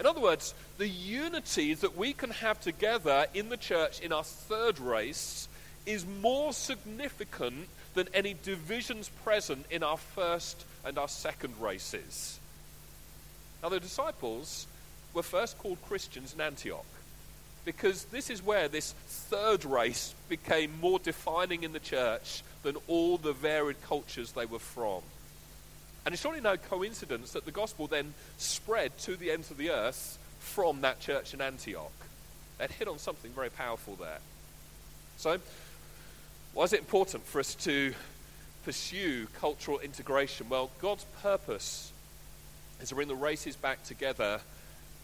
In 0.00 0.06
other 0.06 0.20
words, 0.20 0.54
the 0.78 0.88
unity 0.88 1.74
that 1.74 1.94
we 1.94 2.14
can 2.14 2.30
have 2.30 2.58
together 2.58 3.26
in 3.34 3.50
the 3.50 3.58
church 3.58 4.00
in 4.00 4.14
our 4.14 4.24
third 4.24 4.78
race 4.78 5.46
is 5.84 6.06
more 6.06 6.54
significant 6.54 7.68
than 7.92 8.08
any 8.14 8.34
divisions 8.42 9.10
present 9.24 9.66
in 9.70 9.82
our 9.82 9.98
first 9.98 10.64
and 10.86 10.96
our 10.98 11.06
second 11.06 11.52
races. 11.60 12.40
Now, 13.62 13.68
the 13.68 13.78
disciples 13.78 14.66
were 15.12 15.22
first 15.22 15.58
called 15.58 15.76
Christians 15.86 16.32
in 16.32 16.40
Antioch 16.40 16.86
because 17.66 18.04
this 18.04 18.30
is 18.30 18.42
where 18.42 18.68
this 18.68 18.92
third 19.06 19.66
race 19.66 20.14
became 20.30 20.80
more 20.80 20.98
defining 20.98 21.62
in 21.62 21.74
the 21.74 21.78
church 21.78 22.42
than 22.62 22.76
all 22.88 23.18
the 23.18 23.34
varied 23.34 23.82
cultures 23.82 24.32
they 24.32 24.46
were 24.46 24.58
from. 24.58 25.02
And 26.04 26.12
it's 26.12 26.22
surely 26.22 26.40
no 26.40 26.56
coincidence 26.56 27.32
that 27.32 27.44
the 27.44 27.50
gospel 27.50 27.86
then 27.86 28.14
spread 28.38 28.96
to 29.00 29.16
the 29.16 29.30
ends 29.30 29.50
of 29.50 29.56
the 29.56 29.70
earth 29.70 30.18
from 30.38 30.80
that 30.80 31.00
church 31.00 31.34
in 31.34 31.40
Antioch. 31.40 31.92
They'd 32.58 32.70
hit 32.70 32.88
on 32.88 32.98
something 32.98 33.30
very 33.32 33.50
powerful 33.50 33.96
there. 33.96 34.18
So, 35.18 35.38
why 36.54 36.64
is 36.64 36.72
it 36.72 36.80
important 36.80 37.26
for 37.26 37.40
us 37.40 37.54
to 37.56 37.94
pursue 38.64 39.26
cultural 39.38 39.78
integration? 39.78 40.48
Well, 40.48 40.70
God's 40.80 41.04
purpose 41.22 41.92
is 42.80 42.88
to 42.88 42.94
bring 42.94 43.08
the 43.08 43.14
races 43.14 43.56
back 43.56 43.84
together 43.84 44.40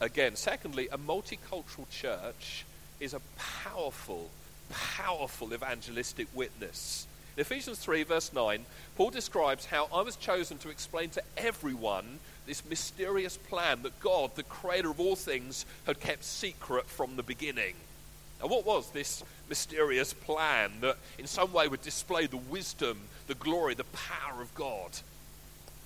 again. 0.00 0.36
Secondly, 0.36 0.88
a 0.90 0.98
multicultural 0.98 1.88
church 1.90 2.64
is 3.00 3.14
a 3.14 3.20
powerful, 3.36 4.30
powerful 4.70 5.52
evangelistic 5.52 6.28
witness. 6.34 7.06
In 7.36 7.42
Ephesians 7.42 7.78
3, 7.78 8.02
verse 8.04 8.32
9, 8.32 8.64
Paul 8.96 9.10
describes 9.10 9.66
how 9.66 9.88
I 9.92 10.00
was 10.00 10.16
chosen 10.16 10.56
to 10.58 10.70
explain 10.70 11.10
to 11.10 11.22
everyone 11.36 12.18
this 12.46 12.64
mysterious 12.64 13.36
plan 13.36 13.82
that 13.82 14.00
God, 14.00 14.34
the 14.34 14.42
creator 14.42 14.90
of 14.90 15.00
all 15.00 15.16
things, 15.16 15.66
had 15.86 16.00
kept 16.00 16.24
secret 16.24 16.86
from 16.86 17.16
the 17.16 17.22
beginning. 17.22 17.74
Now, 18.40 18.48
what 18.48 18.64
was 18.64 18.90
this 18.90 19.22
mysterious 19.50 20.14
plan 20.14 20.72
that 20.80 20.96
in 21.18 21.26
some 21.26 21.52
way 21.52 21.68
would 21.68 21.82
display 21.82 22.26
the 22.26 22.38
wisdom, 22.38 23.00
the 23.26 23.34
glory, 23.34 23.74
the 23.74 23.84
power 23.84 24.40
of 24.40 24.54
God? 24.54 24.90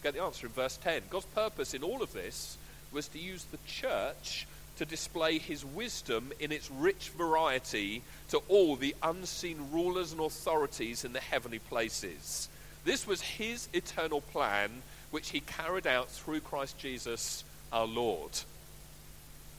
Get 0.04 0.14
the 0.14 0.22
answer 0.22 0.46
in 0.46 0.52
verse 0.52 0.76
10. 0.76 1.02
God's 1.10 1.26
purpose 1.26 1.74
in 1.74 1.82
all 1.82 2.00
of 2.00 2.12
this 2.12 2.58
was 2.92 3.08
to 3.08 3.18
use 3.18 3.44
the 3.44 3.58
church 3.66 4.46
to 4.80 4.86
display 4.86 5.36
his 5.36 5.62
wisdom 5.62 6.32
in 6.40 6.50
its 6.50 6.70
rich 6.70 7.10
variety 7.10 8.02
to 8.30 8.38
all 8.48 8.76
the 8.76 8.96
unseen 9.02 9.58
rulers 9.70 10.12
and 10.12 10.22
authorities 10.22 11.04
in 11.04 11.12
the 11.12 11.20
heavenly 11.20 11.58
places. 11.58 12.48
This 12.86 13.06
was 13.06 13.20
his 13.20 13.68
eternal 13.74 14.22
plan, 14.22 14.70
which 15.10 15.28
he 15.28 15.40
carried 15.40 15.86
out 15.86 16.08
through 16.08 16.40
Christ 16.40 16.78
Jesus 16.78 17.44
our 17.70 17.86
Lord. 17.86 18.30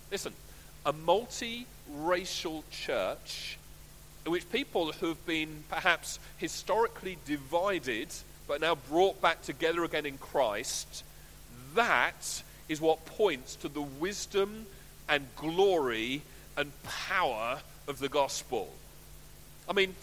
Listen, 0.10 0.34
a 0.88 0.92
multi-racial 0.92 2.64
church 2.72 3.60
in 4.26 4.32
which 4.32 4.52
people 4.52 4.92
who've 4.92 5.24
been 5.28 5.64
perhaps 5.70 6.18
historically 6.38 7.20
divided 7.26 8.08
but 8.48 8.60
now 8.60 8.74
brought 8.74 9.22
back 9.22 9.44
together 9.44 9.84
again 9.84 10.08
in 10.08 10.18
Christ, 10.18 11.04
that 11.76 12.42
is 12.68 12.82
what 12.82 13.06
points 13.06 13.56
to 13.58 13.70
the 13.70 13.84
wisdom 13.84 14.66
and 15.12 15.28
glory 15.36 16.22
and 16.56 16.72
power 16.84 17.60
of 17.88 18.00
the 18.00 18.08
gospel. 18.08 18.72
I 19.68 19.74
mean, 19.74 19.94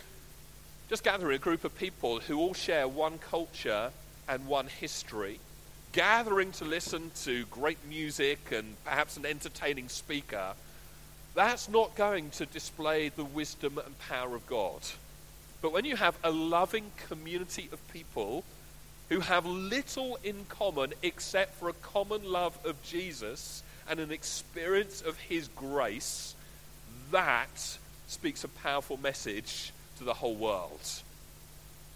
just 0.90 1.03
gathering 1.03 1.35
a 1.35 1.38
group 1.38 1.64
of 1.64 1.77
people 1.77 2.21
who 2.21 2.38
all 2.38 2.53
share 2.53 2.87
one 2.87 3.18
culture 3.18 3.90
and 4.29 4.47
one 4.47 4.66
history, 4.66 5.40
gathering 5.92 6.53
to 6.53 6.66
listen 6.66 7.11
to 7.23 7.47
great 7.47 7.79
music 7.88 8.53
and 8.53 8.77
perhaps 8.85 9.16
an 9.16 9.25
entertaining 9.25 9.88
speaker, 9.88 10.53
that's 11.35 11.71
not 11.71 11.94
going 11.94 12.29
to 12.31 12.44
display 12.44 13.09
the 13.09 13.25
wisdom 13.25 13.79
and 13.79 13.99
power 14.01 14.35
of 14.35 14.47
God. 14.47 14.83
But 15.62 15.73
when 15.73 15.87
you 15.87 15.97
have 15.97 16.18
a 16.23 16.31
loving 16.31 16.90
community 17.09 17.71
of 17.73 17.92
people 17.92 18.44
who 19.09 19.21
have 19.21 19.47
little 19.47 20.18
in 20.23 20.44
common 20.51 20.92
except 21.03 21.55
for 21.55 21.71
a 21.71 21.73
common 21.73 22.31
love 22.31 22.59
of 22.66 22.83
Jesus 22.83 23.62
and 23.88 24.01
an 24.01 24.11
experience 24.11 25.03
of 25.03 25.18
His 25.18 25.48
grace, 25.48 26.35
that 27.11 27.79
speaks 28.07 28.44
a 28.44 28.48
powerful 28.48 28.96
message 28.96 29.72
to 29.98 30.05
the 30.05 30.14
whole 30.14 30.35
world. 30.35 30.81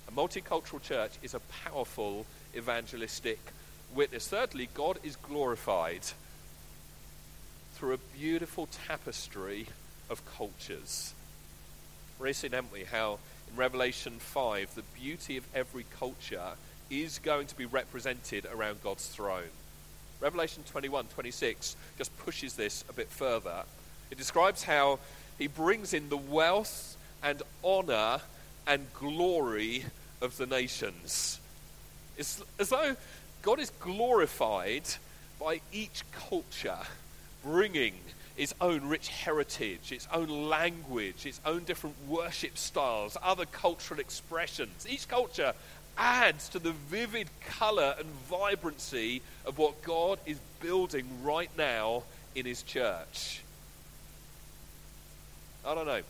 A 0.08 0.12
multicultural 0.12 0.82
church 0.82 1.12
is 1.22 1.34
a 1.34 1.40
powerful 1.64 2.26
evangelistic 2.56 3.38
witness. 3.94 4.28
Thirdly, 4.28 4.68
God 4.74 4.98
is 5.02 5.16
glorified 5.16 6.02
through 7.74 7.94
a 7.94 8.16
beautiful 8.18 8.68
tapestry 8.86 9.66
of 10.10 10.22
cultures. 10.36 11.14
Seen, 12.32 12.52
haven't 12.52 12.72
we, 12.72 12.84
how 12.84 13.18
in 13.50 13.56
Revelation 13.56 14.12
5 14.18 14.76
the 14.76 14.82
beauty 14.94 15.36
of 15.36 15.44
every 15.54 15.84
culture 15.98 16.52
is 16.88 17.18
going 17.18 17.48
to 17.48 17.56
be 17.56 17.66
represented 17.66 18.46
around 18.46 18.82
God's 18.82 19.08
throne. 19.08 19.50
Revelation 20.22 20.62
21 20.70 21.06
26 21.06 21.74
just 21.98 22.16
pushes 22.18 22.54
this 22.54 22.84
a 22.88 22.92
bit 22.92 23.08
further. 23.08 23.64
It 24.08 24.18
describes 24.18 24.62
how 24.62 25.00
he 25.36 25.48
brings 25.48 25.92
in 25.92 26.08
the 26.10 26.16
wealth 26.16 26.96
and 27.24 27.42
honor 27.64 28.20
and 28.64 28.86
glory 28.94 29.84
of 30.20 30.36
the 30.36 30.46
nations. 30.46 31.40
It's 32.16 32.40
as 32.60 32.68
though 32.68 32.94
God 33.42 33.58
is 33.58 33.70
glorified 33.80 34.84
by 35.40 35.60
each 35.72 36.04
culture 36.12 36.78
bringing 37.42 37.94
its 38.36 38.54
own 38.60 38.88
rich 38.88 39.08
heritage, 39.08 39.90
its 39.90 40.06
own 40.12 40.48
language, 40.48 41.26
its 41.26 41.40
own 41.44 41.64
different 41.64 41.96
worship 42.06 42.56
styles, 42.56 43.16
other 43.22 43.44
cultural 43.46 43.98
expressions. 43.98 44.86
Each 44.88 45.08
culture 45.08 45.52
adds 45.96 46.48
to 46.50 46.58
the 46.58 46.72
vivid 46.72 47.28
colour 47.46 47.94
and 47.98 48.08
vibrancy 48.28 49.22
of 49.44 49.58
what 49.58 49.82
God 49.82 50.18
is 50.26 50.38
building 50.60 51.06
right 51.22 51.50
now 51.56 52.04
in 52.34 52.46
His 52.46 52.62
church. 52.62 53.42
I 55.64 55.74
don't 55.74 55.86
know. 55.86 56.00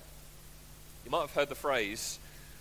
You 1.05 1.11
might 1.11 1.23
have 1.23 1.33
heard 1.33 1.49
the 1.49 1.55
phrase, 1.55 2.19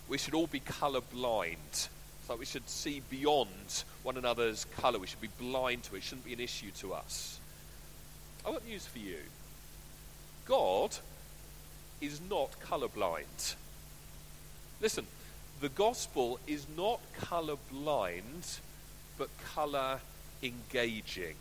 we 0.09 0.17
should 0.17 0.33
all 0.33 0.47
be 0.47 0.59
colour 0.59 1.01
blind. 1.13 1.57
It's 1.71 2.29
like 2.29 2.39
we 2.39 2.45
should 2.45 2.67
see 2.69 3.01
beyond 3.09 3.83
one 4.03 4.17
another's 4.17 4.65
colour. 4.77 4.99
We 4.99 5.07
should 5.07 5.21
be 5.21 5.29
blind 5.39 5.83
to 5.83 5.95
it. 5.95 5.99
It 5.99 6.03
shouldn't 6.03 6.25
be 6.25 6.33
an 6.33 6.39
issue 6.39 6.71
to 6.79 6.93
us. 6.93 7.39
I've 8.45 8.53
got 8.53 8.65
news 8.65 8.85
for 8.85 8.99
you. 8.99 9.17
God 10.45 10.97
is 12.01 12.19
not 12.29 12.59
colour 12.59 12.87
blind. 12.87 13.55
Listen, 14.81 15.05
the 15.61 15.69
gospel 15.69 16.39
is 16.47 16.65
not 16.75 16.99
colour 17.19 17.55
blind, 17.71 18.59
but 19.17 19.29
colour 19.53 19.99
engaging. 20.41 21.35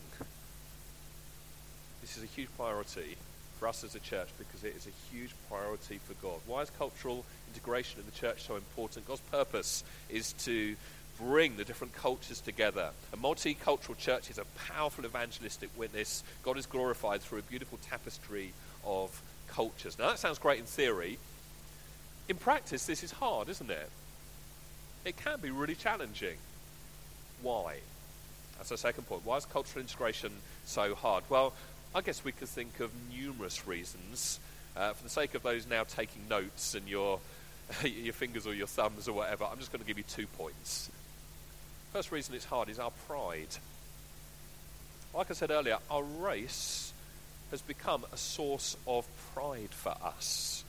This 2.02 2.18
is 2.18 2.22
a 2.22 2.26
huge 2.26 2.48
priority 2.56 3.16
for 3.58 3.66
us 3.66 3.82
as 3.82 3.94
a 3.94 3.98
church 3.98 4.28
because 4.38 4.62
it 4.62 4.74
is 4.76 4.86
a 4.86 5.14
huge 5.14 5.30
priority 5.48 5.98
for 5.98 6.12
God. 6.22 6.38
Why 6.46 6.60
is 6.60 6.70
cultural 6.70 7.24
integration 7.48 8.00
in 8.00 8.06
the 8.06 8.12
church 8.12 8.46
so 8.46 8.56
important? 8.56 9.08
God's 9.08 9.22
purpose 9.22 9.84
is 10.10 10.34
to 10.44 10.76
bring 11.18 11.56
the 11.56 11.64
different 11.64 11.94
cultures 11.94 12.40
together. 12.40 12.90
A 13.14 13.16
multicultural 13.16 13.96
church 13.96 14.30
is 14.30 14.38
a 14.38 14.44
powerful 14.68 15.04
evangelistic 15.06 15.70
witness. 15.78 16.24
God 16.42 16.58
is 16.58 16.66
glorified 16.66 17.22
through 17.22 17.38
a 17.38 17.42
beautiful 17.42 17.78
tapestry 17.88 18.52
of 18.84 19.22
cultures. 19.48 19.98
Now, 19.98 20.08
that 20.08 20.18
sounds 20.18 20.38
great 20.38 20.58
in 20.58 20.66
theory. 20.66 21.18
In 22.28 22.36
practice, 22.36 22.84
this 22.86 23.02
is 23.02 23.12
hard, 23.12 23.48
isn't 23.48 23.70
it? 23.70 23.90
It 25.04 25.16
can 25.16 25.40
be 25.40 25.50
really 25.50 25.74
challenging. 25.74 26.36
Why? 27.42 27.78
That's 28.56 28.68
the 28.68 28.78
second 28.78 29.04
point. 29.04 29.24
Why 29.24 29.38
is 29.38 29.46
cultural 29.46 29.82
integration 29.82 30.32
so 30.66 30.94
hard? 30.94 31.24
Well, 31.28 31.54
I 31.94 32.02
guess 32.02 32.22
we 32.24 32.32
could 32.32 32.48
think 32.48 32.80
of 32.80 32.90
numerous 33.10 33.66
reasons. 33.66 34.38
Uh, 34.76 34.92
for 34.92 35.02
the 35.02 35.10
sake 35.10 35.34
of 35.34 35.42
those 35.42 35.66
now 35.66 35.84
taking 35.84 36.28
notes 36.28 36.74
and 36.74 36.86
your, 36.86 37.20
your 37.84 38.12
fingers 38.12 38.46
or 38.46 38.54
your 38.54 38.66
thumbs 38.66 39.08
or 39.08 39.12
whatever, 39.12 39.44
I'm 39.44 39.58
just 39.58 39.72
going 39.72 39.80
to 39.80 39.86
give 39.86 39.98
you 39.98 40.04
two 40.04 40.26
points. 40.26 40.90
First 41.92 42.12
reason 42.12 42.34
it's 42.34 42.44
hard 42.44 42.68
is 42.68 42.78
our 42.78 42.92
pride. 43.08 43.48
Like 45.14 45.30
I 45.30 45.34
said 45.34 45.50
earlier, 45.50 45.78
our 45.90 46.04
race 46.04 46.92
has 47.50 47.62
become 47.62 48.04
a 48.12 48.16
source 48.16 48.76
of 48.86 49.06
pride 49.34 49.70
for 49.70 49.94
us. 50.04 50.62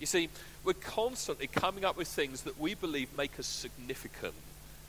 You 0.00 0.06
see, 0.06 0.28
we're 0.68 0.74
constantly 0.74 1.46
coming 1.46 1.82
up 1.82 1.96
with 1.96 2.06
things 2.06 2.42
that 2.42 2.60
we 2.60 2.74
believe 2.74 3.08
make 3.16 3.38
us 3.38 3.46
significant, 3.46 4.34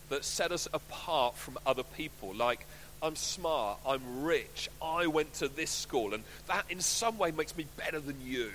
that 0.10 0.26
set 0.26 0.52
us 0.52 0.68
apart 0.74 1.38
from 1.38 1.58
other 1.66 1.84
people. 1.84 2.34
Like, 2.34 2.66
I'm 3.02 3.16
smart, 3.16 3.80
I'm 3.88 4.24
rich, 4.24 4.68
I 4.82 5.08
went 5.08 5.36
to 5.36 5.48
this 5.48 5.72
school, 5.72 6.14
and 6.14 6.26
that 6.48 6.66
in 6.70 6.82
some 6.82 7.18
way 7.18 7.32
makes 7.32 7.56
me 7.56 7.66
better 7.78 8.02
than 8.02 8.18
you. 8.22 8.52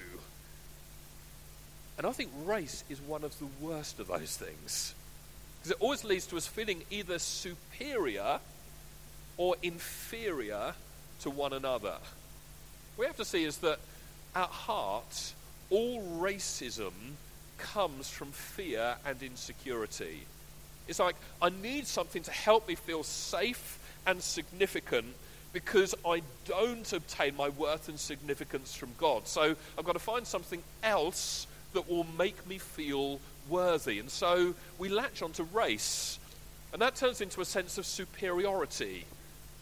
And 1.97 2.07
I 2.07 2.13
think 2.13 2.29
race 2.45 2.85
is 2.91 3.01
one 3.01 3.25
of 3.25 3.39
the 3.39 3.47
worst 3.59 4.01
of 4.01 4.09
those 4.09 4.37
things. 4.37 4.95
Because 5.61 5.71
it 5.71 5.79
always 5.81 6.05
leads 6.05 6.27
to 6.27 6.37
us 6.37 6.47
feeling 6.47 6.83
either 6.91 7.19
superior 7.19 8.39
or 9.39 9.57
inferior 9.63 10.75
to 11.23 11.31
one 11.31 11.55
another. 11.55 11.97
What 12.97 12.99
we 12.99 13.07
have 13.07 13.17
to 13.17 13.25
see 13.25 13.45
is 13.45 13.57
that 13.59 13.79
at 14.37 14.51
heart, 14.51 15.33
all 15.75 16.01
racism 16.21 16.93
comes 17.59 18.09
from 18.09 18.31
fear 18.31 18.95
and 19.05 19.21
insecurity. 19.21 20.21
It's 20.87 21.01
like, 21.01 21.17
I 21.43 21.49
need 21.49 21.89
something 21.89 22.23
to 22.23 22.31
help 22.31 22.69
me 22.69 22.77
feel 22.77 23.03
safe 23.03 23.81
and 24.07 24.23
significant 24.23 25.07
because 25.53 25.95
I 26.07 26.23
don't 26.45 26.93
obtain 26.93 27.35
my 27.37 27.49
worth 27.49 27.89
and 27.89 27.99
significance 27.99 28.75
from 28.77 28.91
God. 28.99 29.27
So 29.27 29.57
I've 29.77 29.85
got 29.85 29.95
to 29.95 29.99
find 29.99 30.25
something 30.27 30.63
else 30.85 31.49
that 31.73 31.91
will 31.91 32.07
make 32.17 32.47
me 32.47 32.59
feel 32.59 33.19
worthy. 33.49 33.99
And 33.99 34.11
so 34.11 34.55
we 34.79 34.89
latch 34.89 35.23
onto 35.23 35.43
race, 35.43 36.21
and 36.73 36.83
that 36.83 36.95
turns 36.95 37.21
into 37.21 37.41
a 37.41 37.45
sense 37.45 37.79
of 37.79 37.87
superiority. 37.87 39.07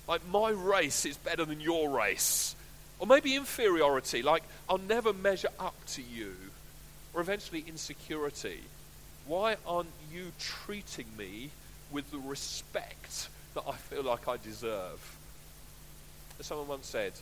Like, 0.07 0.27
my 0.29 0.51
race 0.51 1.07
is 1.07 1.16
better 1.16 1.46
than 1.46 1.61
your 1.61 1.88
race. 1.88 2.55
Or 3.02 3.06
maybe 3.08 3.34
inferiority, 3.34 4.22
like, 4.22 4.44
I'll 4.68 4.78
never 4.78 5.12
measure 5.12 5.48
up 5.58 5.74
to 5.88 6.02
you. 6.02 6.36
Or 7.12 7.20
eventually 7.20 7.64
insecurity. 7.66 8.60
Why 9.26 9.56
aren't 9.66 9.90
you 10.12 10.30
treating 10.38 11.06
me 11.18 11.50
with 11.90 12.08
the 12.12 12.18
respect 12.18 13.28
that 13.54 13.64
I 13.66 13.72
feel 13.72 14.04
like 14.04 14.28
I 14.28 14.36
deserve? 14.36 15.16
As 16.38 16.46
someone 16.46 16.68
once 16.68 16.86
said, 16.86 17.14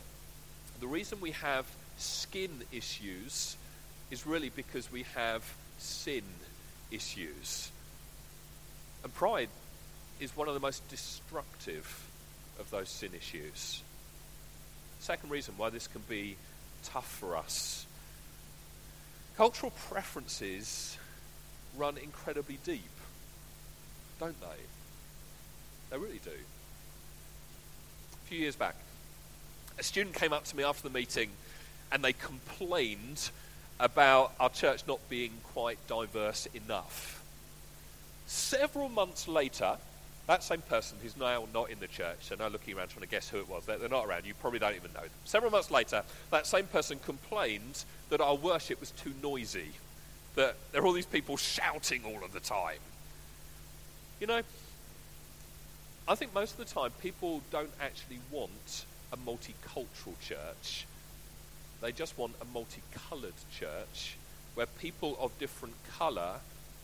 the 0.79 0.85
reason 0.85 1.19
we 1.19 1.31
have 1.31 1.65
skin 1.97 2.51
issues 2.71 3.57
is 4.11 4.27
really 4.27 4.49
because 4.49 4.91
we 4.91 5.03
have 5.15 5.43
sin 5.79 6.23
issues. 6.91 7.71
And 9.03 9.11
pride 9.15 9.49
is 10.19 10.37
one 10.37 10.47
of 10.47 10.53
the 10.53 10.59
most 10.59 10.87
destructive 10.89 12.05
of 12.59 12.69
those 12.69 12.89
sin 12.89 13.09
issues. 13.17 13.81
Second 15.01 15.29
reason 15.29 15.55
why 15.57 15.69
this 15.69 15.87
can 15.87 16.01
be 16.07 16.37
tough 16.83 17.11
for 17.19 17.35
us 17.35 17.85
cultural 19.41 19.71
preferences 19.89 20.97
run 21.75 21.97
incredibly 21.97 22.59
deep, 22.63 22.91
don't 24.19 24.39
they? 24.39 24.61
They 25.89 25.97
really 25.97 26.19
do. 26.23 26.29
A 26.29 28.27
few 28.27 28.37
years 28.37 28.55
back, 28.55 28.75
a 29.79 29.83
student 29.83 30.15
came 30.15 30.31
up 30.31 30.43
to 30.45 30.55
me 30.55 30.63
after 30.63 30.87
the 30.87 30.93
meeting 30.93 31.31
and 31.91 32.03
they 32.03 32.13
complained 32.13 33.31
about 33.79 34.33
our 34.39 34.49
church 34.49 34.83
not 34.87 34.99
being 35.09 35.31
quite 35.53 35.79
diverse 35.87 36.47
enough. 36.53 37.23
Several 38.27 38.89
months 38.89 39.27
later, 39.27 39.77
that 40.27 40.43
same 40.43 40.61
person 40.61 40.97
who's 41.01 41.17
now 41.17 41.45
not 41.53 41.69
in 41.69 41.79
the 41.79 41.87
church, 41.87 42.31
and 42.31 42.39
now 42.39 42.47
looking 42.47 42.77
around 42.77 42.89
trying 42.89 43.01
to 43.01 43.07
guess 43.07 43.29
who 43.29 43.39
it 43.39 43.49
was, 43.49 43.65
they're, 43.65 43.77
they're 43.77 43.89
not 43.89 44.05
around, 44.05 44.25
you 44.25 44.33
probably 44.35 44.59
don't 44.59 44.75
even 44.75 44.93
know 44.93 45.01
them. 45.01 45.09
Several 45.25 45.51
months 45.51 45.71
later, 45.71 46.03
that 46.29 46.45
same 46.45 46.65
person 46.67 46.99
complained 46.99 47.83
that 48.09 48.21
our 48.21 48.35
worship 48.35 48.79
was 48.79 48.91
too 48.91 49.13
noisy, 49.21 49.71
that 50.35 50.55
there 50.71 50.81
are 50.81 50.85
all 50.85 50.93
these 50.93 51.05
people 51.05 51.37
shouting 51.37 52.03
all 52.05 52.23
of 52.23 52.33
the 52.33 52.39
time. 52.39 52.79
You 54.19 54.27
know, 54.27 54.41
I 56.07 56.15
think 56.15 56.33
most 56.33 56.51
of 56.51 56.57
the 56.57 56.65
time 56.65 56.91
people 57.01 57.41
don't 57.51 57.71
actually 57.79 58.19
want 58.29 58.85
a 59.11 59.17
multicultural 59.17 60.19
church. 60.21 60.85
They 61.81 61.91
just 61.91 62.17
want 62.17 62.33
a 62.41 62.45
multicoloured 62.53 63.33
church 63.51 64.17
where 64.55 64.65
people 64.65 65.17
of 65.19 65.37
different 65.39 65.75
colour 65.97 66.39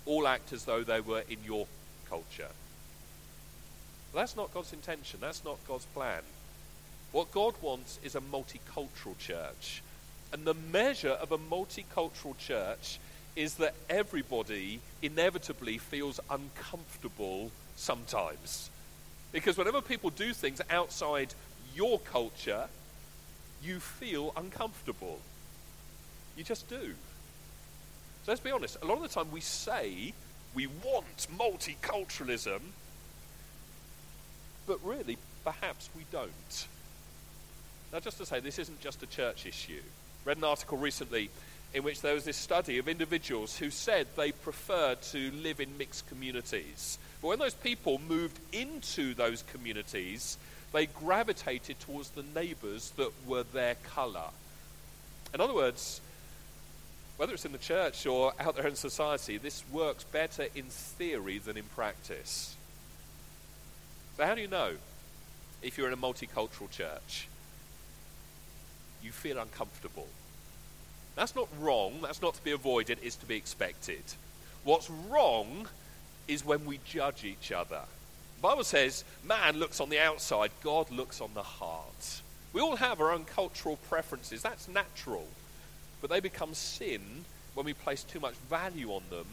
all 0.05 0.27
act 0.27 0.53
as 0.53 0.65
though 0.65 0.83
they 0.83 1.01
were 1.01 1.23
in 1.29 1.37
your 1.45 1.67
culture. 2.09 2.49
That's 4.17 4.35
not 4.35 4.51
God's 4.51 4.73
intention. 4.73 5.19
That's 5.21 5.45
not 5.45 5.59
God's 5.67 5.85
plan. 5.85 6.21
What 7.11 7.31
God 7.31 7.53
wants 7.61 7.99
is 8.03 8.15
a 8.15 8.19
multicultural 8.19 9.15
church. 9.19 9.83
And 10.33 10.43
the 10.43 10.55
measure 10.55 11.11
of 11.11 11.31
a 11.31 11.37
multicultural 11.37 12.35
church 12.39 12.99
is 13.35 13.53
that 13.55 13.75
everybody 13.91 14.79
inevitably 15.03 15.77
feels 15.77 16.19
uncomfortable 16.31 17.51
sometimes. 17.75 18.71
Because 19.31 19.55
whenever 19.55 19.81
people 19.81 20.09
do 20.09 20.33
things 20.33 20.61
outside 20.71 21.35
your 21.75 21.99
culture, 21.99 22.65
you 23.63 23.79
feel 23.79 24.33
uncomfortable. 24.35 25.19
You 26.35 26.43
just 26.43 26.67
do. 26.67 26.95
So 28.25 28.31
let's 28.31 28.41
be 28.41 28.49
honest. 28.49 28.77
A 28.81 28.85
lot 28.87 28.97
of 28.97 29.03
the 29.03 29.09
time 29.09 29.31
we 29.31 29.41
say 29.41 30.13
we 30.55 30.65
want 30.65 31.27
multiculturalism, 31.37 32.61
but 34.67 34.83
really, 34.85 35.17
perhaps 35.43 35.89
we 35.95 36.03
don't. 36.11 36.67
Now, 37.91 37.99
just 37.99 38.17
to 38.17 38.25
say, 38.25 38.41
this 38.41 38.59
isn't 38.59 38.81
just 38.81 39.01
a 39.01 39.07
church 39.07 39.45
issue. 39.45 39.81
Read 40.25 40.37
an 40.37 40.43
article 40.43 40.77
recently 40.77 41.29
in 41.73 41.83
which 41.83 42.01
there 42.01 42.13
was 42.13 42.25
this 42.25 42.37
study 42.37 42.77
of 42.77 42.87
individuals 42.87 43.57
who 43.57 43.69
said 43.69 44.07
they 44.15 44.31
preferred 44.31 45.01
to 45.01 45.31
live 45.31 45.59
in 45.59 45.77
mixed 45.77 46.07
communities. 46.07 46.99
But 47.21 47.29
when 47.29 47.39
those 47.39 47.53
people 47.53 48.01
moved 48.07 48.37
into 48.51 49.13
those 49.13 49.43
communities, 49.53 50.37
they 50.73 50.87
gravitated 50.87 51.79
towards 51.79 52.09
the 52.09 52.25
neighbours 52.35 52.91
that 52.97 53.11
were 53.25 53.43
their 53.43 53.75
colour. 53.75 54.29
In 55.33 55.39
other 55.39 55.53
words, 55.53 56.01
whether 57.15 57.33
it's 57.33 57.45
in 57.45 57.53
the 57.53 57.57
church 57.57 58.05
or 58.05 58.33
out 58.39 58.57
there 58.57 58.67
in 58.67 58.75
society, 58.75 59.37
this 59.37 59.63
works 59.71 60.03
better 60.03 60.47
in 60.55 60.65
theory 60.65 61.37
than 61.37 61.55
in 61.55 61.63
practice. 61.63 62.56
So, 64.17 64.25
how 64.25 64.35
do 64.35 64.41
you 64.41 64.47
know 64.47 64.73
if 65.61 65.77
you're 65.77 65.87
in 65.87 65.93
a 65.93 65.97
multicultural 65.97 66.69
church? 66.69 67.27
you 69.07 69.11
feel 69.11 69.39
uncomfortable. 69.39 70.07
That's 71.15 71.35
not 71.35 71.47
wrong, 71.59 71.99
that's 72.01 72.21
not 72.21 72.35
to 72.35 72.43
be 72.43 72.51
avoided, 72.51 72.99
it's 73.01 73.15
to 73.17 73.25
be 73.25 73.35
expected. 73.35 74.03
What's 74.63 74.89
wrong 74.89 75.67
is 76.27 76.45
when 76.45 76.65
we 76.65 76.79
judge 76.85 77.23
each 77.23 77.51
other. 77.51 77.81
The 78.35 78.41
Bible 78.41 78.63
says 78.63 79.03
man 79.23 79.57
looks 79.57 79.79
on 79.79 79.89
the 79.89 79.99
outside, 79.99 80.51
God 80.61 80.91
looks 80.91 81.21
on 81.21 81.33
the 81.33 81.43
heart. 81.43 82.21
We 82.53 82.61
all 82.61 82.75
have 82.75 82.99
our 82.99 83.11
own 83.11 83.23
cultural 83.23 83.77
preferences, 83.89 84.41
that's 84.41 84.67
natural. 84.67 85.27
But 86.01 86.11
they 86.11 86.19
become 86.19 86.53
sin 86.53 87.01
when 87.55 87.65
we 87.65 87.73
place 87.73 88.03
too 88.03 88.19
much 88.19 88.35
value 88.49 88.91
on 88.91 89.03
them. 89.09 89.25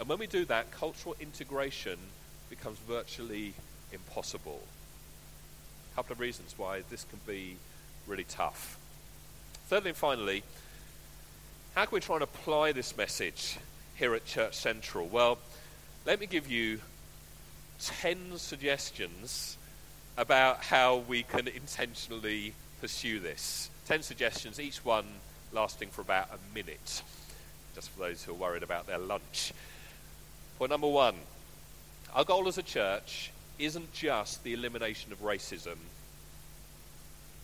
And 0.00 0.08
when 0.08 0.18
we 0.18 0.26
do 0.26 0.44
that, 0.46 0.70
cultural 0.70 1.16
integration 1.20 1.98
becomes 2.48 2.78
virtually 2.78 3.52
impossible. 3.92 4.60
A 5.92 5.96
couple 5.96 6.12
of 6.12 6.20
reasons 6.20 6.54
why 6.56 6.82
this 6.90 7.04
can 7.04 7.20
be 7.26 7.56
really 8.06 8.24
tough. 8.24 8.78
Thirdly 9.68 9.90
and 9.90 9.96
finally, 9.96 10.42
how 11.74 11.84
can 11.84 11.94
we 11.94 12.00
try 12.00 12.16
and 12.16 12.24
apply 12.24 12.72
this 12.72 12.96
message 12.96 13.58
here 13.96 14.14
at 14.14 14.24
Church 14.24 14.54
Central? 14.54 15.06
Well, 15.06 15.38
let 16.06 16.20
me 16.20 16.26
give 16.26 16.48
you 16.48 16.80
10 17.80 18.38
suggestions 18.38 19.56
about 20.16 20.64
how 20.64 20.96
we 20.96 21.22
can 21.22 21.46
intentionally 21.46 22.54
pursue 22.80 23.20
this. 23.20 23.70
10 23.86 24.02
suggestions, 24.02 24.58
each 24.58 24.84
one 24.84 25.04
lasting 25.52 25.88
for 25.88 26.00
about 26.00 26.28
a 26.32 26.54
minute, 26.54 27.02
just 27.74 27.90
for 27.90 28.00
those 28.00 28.24
who 28.24 28.32
are 28.32 28.36
worried 28.36 28.62
about 28.62 28.86
their 28.86 28.98
lunch. 28.98 29.52
Point 30.58 30.70
number 30.70 30.88
one 30.88 31.14
our 32.14 32.24
goal 32.24 32.48
as 32.48 32.58
a 32.58 32.62
church 32.62 33.30
isn't 33.58 33.92
just 33.92 34.42
the 34.44 34.52
elimination 34.52 35.12
of 35.12 35.22
racism, 35.22 35.76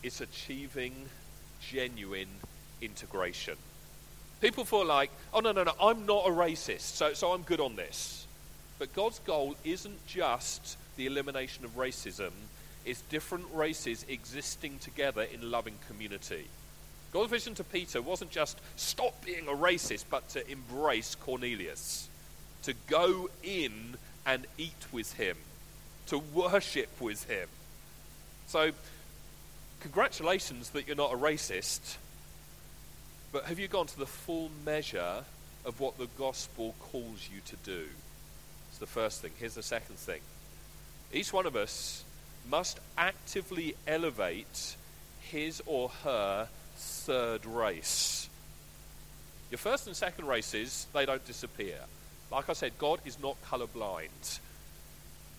it's 0.02 0.20
achieving 0.20 0.94
genuine 1.60 2.28
integration. 2.80 3.56
People 4.40 4.64
feel 4.64 4.84
like, 4.84 5.10
oh, 5.32 5.40
no, 5.40 5.52
no, 5.52 5.64
no, 5.64 5.72
I'm 5.80 6.04
not 6.06 6.26
a 6.26 6.30
racist, 6.30 6.80
so, 6.80 7.14
so 7.14 7.32
I'm 7.32 7.42
good 7.42 7.60
on 7.60 7.76
this. 7.76 8.26
But 8.78 8.94
God's 8.94 9.18
goal 9.20 9.56
isn't 9.64 10.06
just 10.06 10.76
the 10.96 11.06
elimination 11.06 11.64
of 11.64 11.76
racism, 11.76 12.30
it's 12.84 13.00
different 13.02 13.46
races 13.54 14.04
existing 14.08 14.78
together 14.78 15.22
in 15.22 15.50
loving 15.50 15.74
community. 15.88 16.46
God's 17.12 17.30
vision 17.30 17.54
to 17.54 17.64
Peter 17.64 18.02
wasn't 18.02 18.30
just 18.30 18.58
stop 18.76 19.24
being 19.24 19.48
a 19.48 19.52
racist, 19.52 20.04
but 20.10 20.28
to 20.30 20.50
embrace 20.50 21.14
Cornelius, 21.14 22.08
to 22.64 22.74
go 22.88 23.30
in 23.42 23.96
and 24.26 24.46
eat 24.58 24.86
with 24.92 25.12
him, 25.14 25.36
to 26.06 26.18
worship 26.18 27.00
with 27.00 27.28
him. 27.28 27.48
So, 28.46 28.70
congratulations 29.80 30.70
that 30.70 30.86
you're 30.86 30.96
not 30.96 31.12
a 31.12 31.16
racist, 31.16 31.96
but 33.32 33.44
have 33.44 33.58
you 33.58 33.68
gone 33.68 33.86
to 33.86 33.98
the 33.98 34.06
full 34.06 34.50
measure 34.64 35.24
of 35.64 35.80
what 35.80 35.98
the 35.98 36.08
gospel 36.18 36.74
calls 36.78 37.28
you 37.32 37.40
to 37.46 37.56
do? 37.64 37.86
It's 38.70 38.78
the 38.78 38.86
first 38.86 39.22
thing. 39.22 39.32
Here's 39.38 39.54
the 39.54 39.62
second 39.62 39.96
thing. 39.96 40.20
Each 41.12 41.32
one 41.32 41.46
of 41.46 41.56
us 41.56 42.04
must 42.48 42.78
actively 42.98 43.74
elevate 43.86 44.76
his 45.20 45.62
or 45.66 45.88
her 46.02 46.48
third 46.76 47.46
race. 47.46 48.28
Your 49.50 49.58
first 49.58 49.86
and 49.86 49.96
second 49.96 50.26
races, 50.26 50.86
they 50.92 51.06
don't 51.06 51.24
disappear. 51.24 51.78
Like 52.30 52.48
I 52.48 52.52
said, 52.52 52.72
God 52.78 53.00
is 53.04 53.20
not 53.22 53.36
colorblind. 53.48 54.40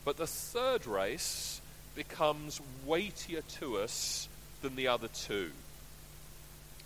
But 0.06 0.18
the 0.18 0.28
third 0.28 0.86
race 0.86 1.60
becomes 1.96 2.62
weightier 2.86 3.42
to 3.60 3.78
us 3.78 4.30
than 4.62 4.76
the 4.76 4.88
other 4.88 5.08
two. 5.08 5.52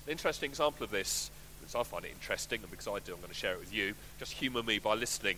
An 0.05 0.11
interesting 0.11 0.49
example 0.49 0.85
of 0.85 0.91
this, 0.91 1.29
because 1.59 1.75
I 1.75 1.83
find 1.83 2.05
it 2.05 2.11
interesting 2.11 2.61
and 2.61 2.71
because 2.71 2.87
I 2.87 2.99
do, 2.99 3.13
I'm 3.13 3.19
going 3.19 3.27
to 3.27 3.33
share 3.33 3.53
it 3.53 3.59
with 3.59 3.73
you. 3.73 3.93
Just 4.19 4.31
humour 4.33 4.63
me 4.63 4.79
by 4.79 4.95
listening. 4.95 5.37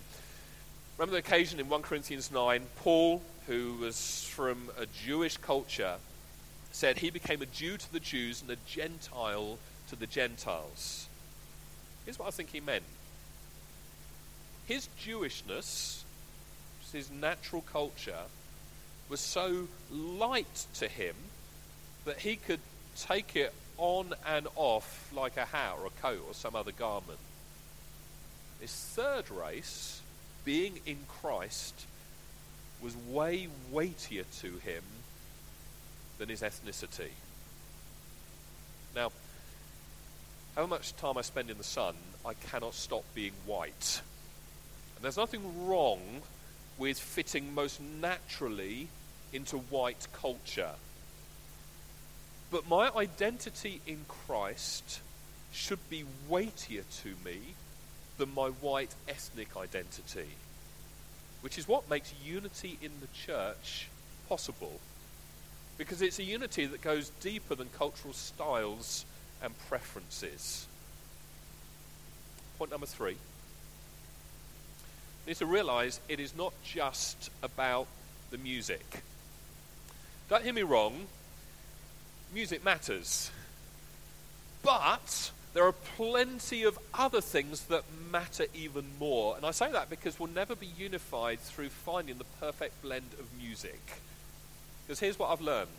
Remember 0.97 1.13
the 1.13 1.19
occasion 1.19 1.59
in 1.59 1.67
1 1.67 1.81
Corinthians 1.81 2.31
9, 2.31 2.61
Paul, 2.77 3.23
who 3.47 3.77
was 3.81 4.25
from 4.25 4.69
a 4.77 4.85
Jewish 4.85 5.37
culture, 5.37 5.95
said 6.71 6.99
he 6.99 7.09
became 7.09 7.41
a 7.41 7.47
Jew 7.47 7.77
to 7.77 7.91
the 7.91 7.99
Jews 7.99 8.41
and 8.41 8.51
a 8.51 8.57
Gentile 8.67 9.57
to 9.89 9.95
the 9.95 10.07
Gentiles. 10.07 11.07
Here's 12.05 12.19
what 12.19 12.27
I 12.27 12.31
think 12.31 12.51
he 12.51 12.59
meant 12.59 12.83
his 14.67 14.87
Jewishness, 15.03 16.03
his 16.91 17.09
natural 17.11 17.61
culture, 17.61 18.23
was 19.09 19.19
so 19.19 19.67
light 19.91 20.65
to 20.75 20.87
him 20.87 21.15
that 22.05 22.19
he 22.19 22.35
could 22.35 22.59
take 22.95 23.35
it 23.35 23.53
on 23.77 24.13
and 24.27 24.47
off 24.55 25.11
like 25.13 25.37
a 25.37 25.45
hat 25.45 25.75
or 25.79 25.87
a 25.87 26.01
coat 26.01 26.23
or 26.27 26.33
some 26.33 26.55
other 26.55 26.71
garment. 26.71 27.19
His 28.59 28.71
third 28.71 29.29
race, 29.29 30.01
being 30.45 30.79
in 30.85 30.99
Christ, 31.07 31.85
was 32.81 32.95
way 32.95 33.47
weightier 33.71 34.23
to 34.41 34.57
him 34.59 34.83
than 36.17 36.29
his 36.29 36.41
ethnicity. 36.41 37.09
Now, 38.95 39.11
how 40.55 40.65
much 40.67 40.95
time 40.97 41.17
I 41.17 41.21
spend 41.21 41.49
in 41.49 41.57
the 41.57 41.63
sun, 41.63 41.95
I 42.25 42.33
cannot 42.33 42.75
stop 42.75 43.03
being 43.15 43.33
white. 43.45 44.01
And 44.95 45.03
there's 45.03 45.17
nothing 45.17 45.67
wrong 45.67 46.21
with 46.81 46.97
fitting 46.97 47.53
most 47.53 47.79
naturally 47.79 48.87
into 49.31 49.55
white 49.55 50.07
culture. 50.13 50.71
But 52.49 52.67
my 52.67 52.89
identity 52.89 53.81
in 53.85 53.99
Christ 54.07 54.99
should 55.51 55.87
be 55.91 56.05
weightier 56.27 56.81
to 57.03 57.09
me 57.23 57.37
than 58.17 58.33
my 58.33 58.47
white 58.47 58.95
ethnic 59.07 59.55
identity, 59.55 60.29
which 61.41 61.59
is 61.59 61.67
what 61.67 61.87
makes 61.87 62.15
unity 62.25 62.79
in 62.81 62.89
the 62.99 63.07
church 63.13 63.87
possible. 64.27 64.79
Because 65.77 66.01
it's 66.01 66.17
a 66.17 66.23
unity 66.23 66.65
that 66.65 66.81
goes 66.81 67.11
deeper 67.21 67.53
than 67.53 67.69
cultural 67.77 68.15
styles 68.15 69.05
and 69.43 69.53
preferences. 69.69 70.65
Point 72.57 72.71
number 72.71 72.87
three. 72.87 73.17
Need 75.27 75.37
to 75.37 75.45
realize 75.45 75.99
it 76.09 76.19
is 76.19 76.35
not 76.35 76.53
just 76.63 77.29
about 77.43 77.87
the 78.31 78.37
music. 78.37 79.03
Don't 80.29 80.43
hear 80.43 80.53
me 80.53 80.63
wrong, 80.63 81.07
music 82.33 82.63
matters. 82.63 83.29
But 84.63 85.31
there 85.53 85.65
are 85.65 85.73
plenty 85.73 86.63
of 86.63 86.79
other 86.93 87.21
things 87.21 87.65
that 87.65 87.83
matter 88.11 88.45
even 88.53 88.85
more. 88.99 89.35
And 89.35 89.45
I 89.45 89.51
say 89.51 89.71
that 89.71 89.89
because 89.89 90.19
we'll 90.19 90.29
never 90.29 90.55
be 90.55 90.69
unified 90.77 91.39
through 91.39 91.69
finding 91.69 92.17
the 92.17 92.25
perfect 92.39 92.81
blend 92.81 93.13
of 93.19 93.27
music. 93.37 93.79
Because 94.85 94.99
here's 94.99 95.19
what 95.19 95.29
I've 95.29 95.41
learned 95.41 95.69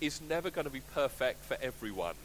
it's 0.00 0.20
never 0.20 0.50
going 0.50 0.66
to 0.66 0.72
be 0.72 0.82
perfect 0.92 1.44
for 1.44 1.56
everyone. 1.62 2.16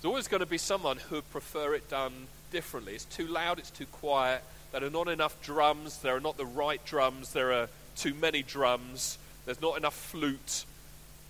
There's 0.00 0.10
always 0.10 0.28
going 0.28 0.40
to 0.40 0.46
be 0.46 0.58
someone 0.58 0.98
who 0.98 1.16
would 1.16 1.30
prefer 1.30 1.74
it 1.74 1.88
done 1.88 2.12
differently. 2.52 2.94
It's 2.94 3.04
too 3.04 3.26
loud, 3.26 3.58
it's 3.58 3.70
too 3.70 3.86
quiet, 3.86 4.42
there 4.80 4.88
are 4.88 4.90
not 4.90 5.08
enough 5.08 5.40
drums, 5.40 5.98
there 5.98 6.16
are 6.16 6.20
not 6.20 6.36
the 6.36 6.44
right 6.44 6.84
drums, 6.84 7.32
there 7.32 7.52
are 7.52 7.68
too 7.96 8.12
many 8.14 8.42
drums, 8.42 9.18
there's 9.44 9.60
not 9.60 9.76
enough 9.76 9.94
flute, 9.94 10.64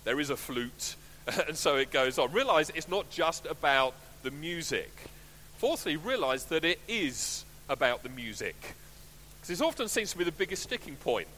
there 0.04 0.18
is 0.18 0.30
a 0.30 0.36
flute. 0.36 0.96
and 1.46 1.56
so 1.56 1.76
it 1.76 1.90
goes 1.90 2.18
on. 2.18 2.32
Realize 2.32 2.70
it's 2.70 2.88
not 2.88 3.10
just 3.10 3.46
about 3.46 3.94
the 4.22 4.30
music. 4.30 4.90
Fourthly, 5.58 5.96
realize 5.96 6.46
that 6.46 6.64
it 6.64 6.80
is 6.88 7.44
about 7.68 8.02
the 8.02 8.08
music. 8.08 8.56
Because 9.36 9.48
this 9.48 9.60
often 9.60 9.88
seems 9.88 10.12
to 10.12 10.18
be 10.18 10.24
the 10.24 10.32
biggest 10.32 10.62
sticking 10.62 10.96
point 10.96 11.28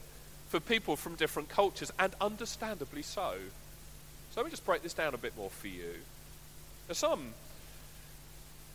for 0.48 0.60
people 0.60 0.94
from 0.94 1.16
different 1.16 1.48
cultures, 1.48 1.92
and 1.98 2.14
understandably 2.20 3.02
so. 3.02 3.34
So 4.30 4.40
let 4.40 4.44
me 4.44 4.50
just 4.50 4.64
break 4.64 4.82
this 4.82 4.94
down 4.94 5.12
a 5.14 5.18
bit 5.18 5.36
more 5.36 5.50
for 5.50 5.66
you. 5.66 5.94
There's 6.86 6.98
some 6.98 7.34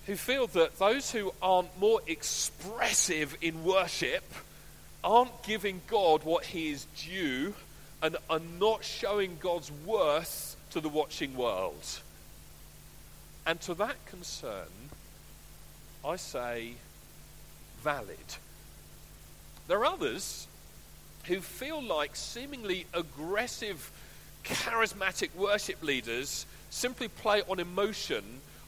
who 0.06 0.16
feel 0.16 0.48
that 0.48 0.80
those 0.80 1.12
who 1.12 1.34
aren't 1.42 1.80
more 1.80 2.02
expressive 2.08 3.38
in 3.42 3.64
worship 3.64 4.24
aren't 5.04 5.44
giving 5.44 5.82
God 5.88 6.24
what 6.24 6.46
he 6.46 6.72
is 6.72 6.86
due 6.98 7.54
and 8.02 8.18
are 8.30 8.42
not 8.60 8.84
showing 8.84 9.38
God's 9.40 9.72
worth 9.86 10.56
to 10.72 10.82
the 10.82 10.90
watching 10.90 11.36
world. 11.36 12.00
And 13.46 13.60
to 13.62 13.74
that 13.76 14.04
concern, 14.06 14.68
I 16.06 16.16
say 16.16 16.74
valid. 17.84 18.18
There 19.68 19.80
are 19.80 19.86
others 19.86 20.48
who 21.26 21.42
feel 21.42 21.82
like 21.82 22.16
seemingly 22.16 22.88
aggressive, 22.94 23.92
charismatic 24.44 25.36
worship 25.36 25.84
leaders 25.84 26.46
simply 26.70 27.08
play 27.08 27.44
on 27.48 27.60
emotion 27.60 28.24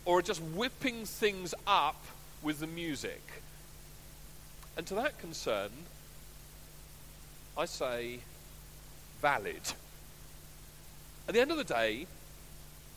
or 0.05 0.19
are 0.19 0.21
just 0.21 0.41
whipping 0.41 1.05
things 1.05 1.53
up 1.65 2.01
with 2.41 2.59
the 2.59 2.67
music. 2.67 3.21
And 4.75 4.85
to 4.87 4.95
that 4.95 5.19
concern, 5.19 5.69
I 7.57 7.65
say 7.65 8.19
valid. 9.21 9.61
At 11.27 11.33
the 11.33 11.41
end 11.41 11.51
of 11.51 11.57
the 11.57 11.63
day, 11.63 12.07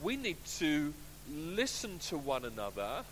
we 0.02 0.16
need 0.16 0.36
to 0.58 0.92
listen 1.32 1.98
to 1.98 2.18
one 2.18 2.44
another 2.44 3.04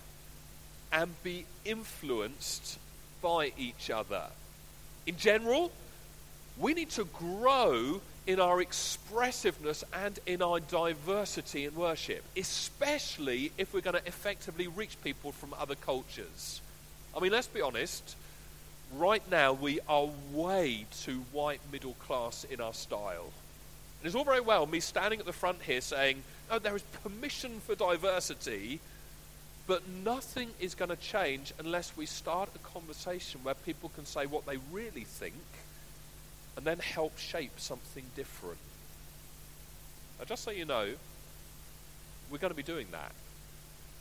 and 0.93 1.23
be 1.23 1.45
influenced 1.65 2.79
by 3.23 3.53
each 3.59 3.91
other. 3.91 4.25
In 5.07 5.17
general, 5.17 5.73
we 6.59 6.75
need 6.75 6.91
to 6.91 7.05
grow 7.05 8.01
in 8.27 8.41
our 8.41 8.61
expressiveness 8.61 9.85
and 9.93 10.19
in 10.27 10.41
our 10.41 10.61
diversity 10.61 11.67
in 11.67 11.75
worship, 11.75 12.23
especially 12.37 13.53
if 13.59 13.75
we're 13.75 13.81
going 13.81 13.97
to 13.97 14.07
effectively 14.07 14.67
reach 14.67 14.97
people 15.05 15.33
from 15.33 15.55
other 15.59 15.75
cultures. 15.75 16.61
I 17.17 17.21
mean, 17.21 17.33
let's 17.33 17.47
be 17.47 17.61
honest, 17.61 18.17
right 18.97 19.23
now 19.31 19.53
we 19.53 19.81
are 19.89 20.09
way 20.33 20.87
too 21.03 21.25
white 21.33 21.61
middle 21.71 21.95
class 21.95 22.45
in 22.45 22.61
our 22.61 22.73
style. 22.73 23.31
And 24.01 24.07
it's 24.07 24.15
all 24.15 24.25
very 24.25 24.41
well 24.41 24.67
me 24.67 24.81
standing 24.81 25.21
at 25.21 25.27
the 25.27 25.33
front 25.33 25.63
here 25.63 25.81
saying, 25.81 26.23
oh, 26.51 26.59
there 26.59 26.77
is 26.77 26.83
permission 27.03 27.61
for 27.61 27.75
diversity, 27.75 28.81
but 29.67 29.87
nothing 29.89 30.51
is 30.61 30.75
going 30.75 30.91
to 30.91 30.97
change 30.97 31.53
unless 31.59 31.95
we 31.97 32.07
start 32.07 32.49
a 32.55 32.59
conversation 32.59 33.41
where 33.43 33.55
people 33.55 33.91
can 33.91 34.07
say 34.07 34.25
what 34.25 34.47
they 34.47 34.57
really 34.73 35.05
think 35.05 35.35
and 36.57 36.65
then 36.65 36.79
help 36.79 37.19
shape 37.19 37.59
something 37.59 38.05
different. 38.15 38.59
Now, 40.19 40.25
just 40.25 40.45
so 40.45 40.51
you 40.51 40.65
know, 40.65 40.89
we're 42.31 42.39
going 42.39 42.53
to 42.53 42.57
be 42.57 42.63
doing 42.63 42.87
that. 42.93 43.13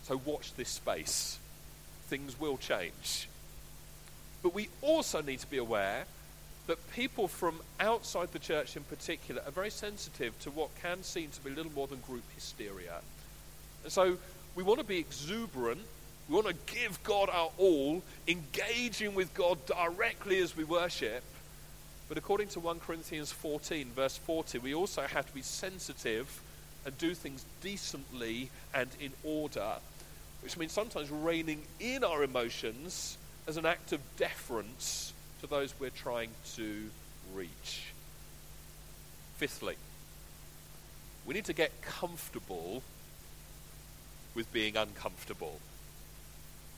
So 0.03 0.21
watch 0.25 0.53
this 0.55 0.69
space. 0.69 1.39
Things 2.07 2.39
will 2.39 2.57
change. 2.57 3.27
But 4.41 4.53
we 4.53 4.69
also 4.81 5.21
need 5.21 5.39
to 5.39 5.49
be 5.49 5.57
aware 5.57 6.05
that 6.67 6.93
people 6.93 7.27
from 7.27 7.59
outside 7.79 8.31
the 8.31 8.39
church 8.39 8.77
in 8.77 8.83
particular 8.83 9.41
are 9.45 9.51
very 9.51 9.69
sensitive 9.69 10.37
to 10.39 10.51
what 10.51 10.69
can 10.81 11.03
seem 11.03 11.29
to 11.31 11.41
be 11.41 11.49
little 11.49 11.71
more 11.73 11.87
than 11.87 11.99
group 11.99 12.23
hysteria. 12.35 13.01
And 13.83 13.91
so 13.91 14.17
we 14.55 14.63
want 14.63 14.79
to 14.79 14.85
be 14.85 14.97
exuberant. 14.97 15.81
We 16.29 16.35
want 16.35 16.47
to 16.47 16.73
give 16.73 17.01
God 17.03 17.29
our 17.29 17.51
all, 17.57 18.01
engaging 18.27 19.13
with 19.13 19.33
God 19.33 19.65
directly 19.65 20.39
as 20.39 20.55
we 20.55 20.63
worship. 20.63 21.23
But 22.13 22.19
according 22.19 22.49
to 22.49 22.59
1 22.59 22.79
Corinthians 22.79 23.31
14, 23.31 23.87
verse 23.95 24.17
40, 24.17 24.59
we 24.59 24.75
also 24.75 25.01
have 25.01 25.25
to 25.25 25.33
be 25.33 25.41
sensitive 25.41 26.43
and 26.85 26.95
do 26.99 27.15
things 27.15 27.43
decently 27.59 28.51
and 28.71 28.87
in 28.99 29.11
order, 29.23 29.77
which 30.43 30.55
means 30.55 30.73
sometimes 30.73 31.09
reining 31.09 31.63
in 31.79 32.03
our 32.03 32.23
emotions 32.23 33.17
as 33.47 33.57
an 33.57 33.65
act 33.65 33.93
of 33.93 33.99
deference 34.17 35.11
to 35.41 35.47
those 35.47 35.73
we're 35.79 35.89
trying 35.89 36.29
to 36.53 36.91
reach. 37.33 37.85
Fifthly, 39.37 39.75
we 41.25 41.33
need 41.33 41.45
to 41.45 41.53
get 41.53 41.81
comfortable 41.81 42.83
with 44.35 44.53
being 44.53 44.77
uncomfortable. 44.77 45.59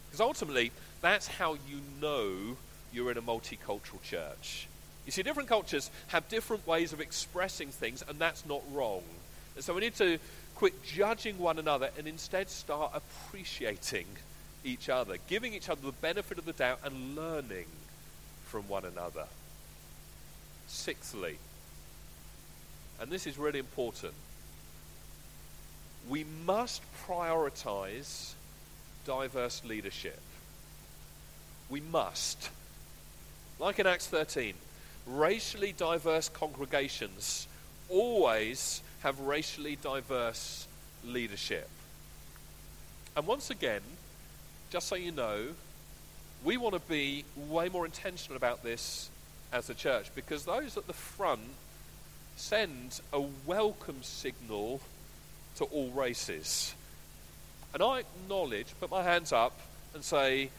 Because 0.08 0.22
ultimately, 0.22 0.72
that's 1.02 1.28
how 1.28 1.56
you 1.56 1.82
know 2.00 2.56
you're 2.94 3.12
in 3.12 3.18
a 3.18 3.22
multicultural 3.22 4.02
church. 4.02 4.70
You 5.06 5.12
see, 5.12 5.24
different 5.24 5.50
cultures 5.50 5.92
have 6.08 6.28
different 6.30 6.66
ways 6.66 6.94
of 6.94 7.00
expressing 7.00 7.70
things, 7.70 8.04
and 8.08 8.18
that's 8.18 8.46
not 8.46 8.62
wrong. 8.72 9.04
And 9.56 9.64
so 9.64 9.74
we 9.74 9.82
need 9.82 9.96
to 9.96 10.18
quit 10.56 10.84
judging 10.84 11.38
one 11.38 11.60
another 11.60 11.90
and 11.98 12.08
instead 12.08 12.50
start 12.50 12.92
appreciating 12.94 14.06
each 14.64 14.90
other, 14.90 15.18
giving 15.28 15.54
each 15.54 15.70
other 15.70 15.82
the 15.82 15.92
benefit 15.92 16.38
of 16.38 16.46
the 16.46 16.54
doubt, 16.54 16.80
and 16.84 17.16
learning 17.16 17.68
from 18.46 18.68
one 18.68 18.86
another. 18.86 19.26
Sixthly, 20.68 21.38
and 23.00 23.12
this 23.12 23.28
is 23.28 23.38
really 23.38 23.60
important, 23.60 24.14
we 26.10 26.26
must 26.46 26.82
prioritize 27.08 28.34
diverse 29.06 29.64
leadership. 29.64 30.20
We 31.70 31.82
must. 31.82 32.50
Like 33.60 33.80
in 33.80 33.88
Acts 33.88 34.08
13, 34.08 34.54
racially 35.08 35.74
diverse 35.78 36.30
congregations 36.30 37.48
always 37.90 38.82
have 39.02 39.20
racially 39.20 39.78
diverse 39.82 40.68
leadership. 41.04 41.70
And 43.16 43.28
once 43.28 43.50
again, 43.50 43.82
just 44.72 44.88
so 44.88 44.96
you 44.96 45.12
know, 45.12 45.48
we 46.44 46.58
want 46.58 46.74
to 46.74 46.82
be 46.82 47.24
way 47.36 47.70
more 47.70 47.86
intentional 47.86 48.36
about 48.36 48.64
this 48.64 49.10
as 49.54 49.70
a 49.70 49.74
church 49.74 50.08
because 50.16 50.46
those 50.46 50.78
at 50.78 50.88
the 50.88 50.94
front 50.94 51.42
send 52.36 53.00
a 53.14 53.22
welcome 53.46 54.04
signal 54.04 54.82
to 55.58 55.64
all 55.66 55.90
races. 55.92 56.76
And 57.74 57.82
I 57.82 58.00
acknowledge, 58.00 58.68
put 58.80 58.92
my 58.92 59.04
hands 59.04 59.32
up, 59.32 59.58
and 59.94 60.04
say, 60.04 60.50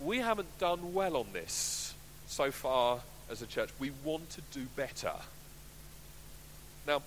we 0.00 0.18
haven't 0.18 0.58
done 0.58 0.94
well 0.94 1.16
on 1.16 1.26
this 1.32 1.94
so 2.26 2.50
far 2.50 3.00
as 3.30 3.42
a 3.42 3.46
church. 3.46 3.70
We 3.78 3.92
want 4.04 4.30
to 4.30 4.40
do 4.52 4.66
better. 4.76 5.12
Now, 6.86 7.02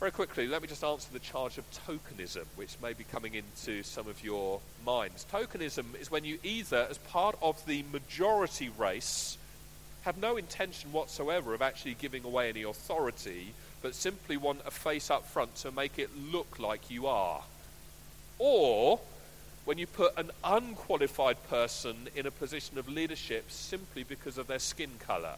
very 0.00 0.10
quickly, 0.10 0.48
let 0.48 0.62
me 0.62 0.68
just 0.68 0.82
answer 0.82 1.08
the 1.12 1.20
charge 1.20 1.58
of 1.58 1.64
tokenism, 1.86 2.44
which 2.56 2.76
may 2.82 2.92
be 2.92 3.04
coming 3.04 3.34
into 3.34 3.82
some 3.84 4.08
of 4.08 4.24
your 4.24 4.60
minds. 4.84 5.24
Tokenism 5.30 5.84
is 6.00 6.10
when 6.10 6.24
you 6.24 6.38
either, 6.42 6.88
as 6.90 6.98
part 6.98 7.36
of 7.40 7.64
the 7.66 7.84
majority 7.92 8.68
race, 8.76 9.38
have 10.02 10.18
no 10.18 10.36
intention 10.36 10.90
whatsoever 10.90 11.54
of 11.54 11.62
actually 11.62 11.94
giving 11.94 12.24
away 12.24 12.48
any 12.48 12.62
authority, 12.64 13.54
but 13.80 13.94
simply 13.94 14.36
want 14.36 14.60
a 14.66 14.72
face 14.72 15.10
up 15.10 15.28
front 15.28 15.54
to 15.56 15.70
make 15.70 15.98
it 15.98 16.10
look 16.32 16.58
like 16.58 16.90
you 16.90 17.06
are. 17.06 17.42
Or 18.40 18.98
when 19.64 19.78
you 19.78 19.86
put 19.86 20.16
an 20.18 20.30
unqualified 20.42 21.36
person 21.48 22.08
in 22.16 22.26
a 22.26 22.30
position 22.30 22.78
of 22.78 22.88
leadership 22.88 23.50
simply 23.50 24.02
because 24.02 24.38
of 24.38 24.46
their 24.46 24.58
skin 24.58 24.90
colour. 24.98 25.36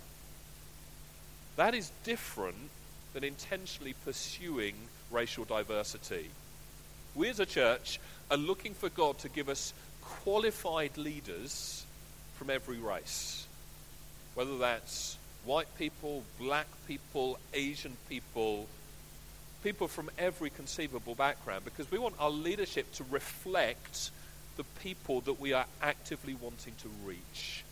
That 1.57 1.75
is 1.75 1.93
different 2.05 2.71
than 3.13 3.23
intentionally 3.23 3.95
pursuing 4.05 4.75
racial 5.11 5.45
diversity. 5.45 6.31
We 7.15 7.29
as 7.29 7.39
a 7.39 7.47
church 7.47 8.01
are 8.31 8.37
looking 8.37 8.75
for 8.75 8.89
God 8.89 9.19
to 9.19 9.29
give 9.29 9.49
us 9.49 9.73
qualified 10.03 10.97
leaders 10.97 11.85
from 12.37 12.51
every 12.51 12.79
race, 12.79 13.47
whether 14.35 14.59
that's 14.59 15.17
white 15.45 15.69
people, 15.79 16.25
black 16.41 16.67
people, 16.89 17.39
Asian 17.53 17.97
people, 18.09 18.67
people 19.65 19.89
from 19.89 20.11
every 20.19 20.51
conceivable 20.51 21.15
background 21.15 21.65
because 21.65 21.91
we 21.91 21.99
want 21.99 22.15
our 22.21 22.31
leadership 22.31 22.93
to 22.93 23.05
reflect 23.11 24.11
the 24.59 24.65
people 24.83 25.23
that 25.23 25.41
we 25.41 25.55
are 25.55 25.65
actively 25.83 26.35
wanting 26.35 26.75
to 26.83 26.89
reach. 27.05 27.65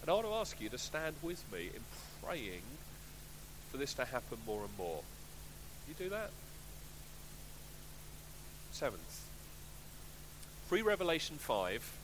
And 0.00 0.10
I 0.10 0.14
want 0.14 0.26
to 0.26 0.32
ask 0.32 0.60
you 0.60 0.70
to 0.70 0.78
stand 0.78 1.14
with 1.22 1.44
me 1.52 1.70
in 1.74 1.82
praying 2.22 2.62
for 3.70 3.76
this 3.76 3.92
to 3.94 4.04
happen 4.06 4.38
more 4.46 4.62
and 4.62 4.78
more. 4.78 5.02
You 5.86 5.94
do 5.94 6.08
that? 6.08 6.30
Seventh, 8.72 9.28
pre 10.68 10.82
Revelation 10.82 11.36
5, 11.36 11.98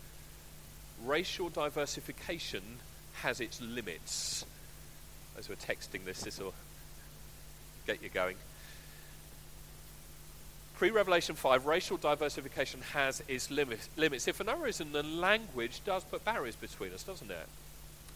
racial 1.04 1.48
diversification 1.48 2.62
has 3.22 3.40
its 3.40 3.60
limits. 3.62 4.44
As 5.38 5.48
we're 5.48 5.56
texting 5.56 6.04
this, 6.04 6.22
this 6.22 6.38
will 6.38 6.54
get 7.86 8.02
you 8.02 8.10
going. 8.10 8.36
Pre 10.80 10.90
Revelation 10.90 11.34
5, 11.34 11.66
racial 11.66 11.98
diversification 11.98 12.80
has 12.94 13.22
its 13.28 13.50
limits. 13.50 14.26
If 14.26 14.36
for 14.36 14.44
no 14.44 14.56
reason, 14.56 14.92
the 14.92 15.02
language 15.02 15.82
does 15.84 16.04
put 16.04 16.24
barriers 16.24 16.56
between 16.56 16.94
us, 16.94 17.02
doesn't 17.02 17.30
it? 17.30 17.46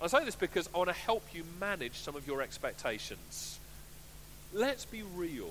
I 0.01 0.07
say 0.07 0.25
this 0.25 0.35
because 0.35 0.71
I 0.75 0.79
want 0.79 0.89
to 0.89 0.95
help 0.95 1.23
you 1.35 1.45
manage 1.61 1.97
some 1.97 2.17
of 2.17 2.27
your 2.27 2.41
expectations. 2.41 3.59
Let's 4.55 4.87
be 4.87 5.03
real. 5.03 5.51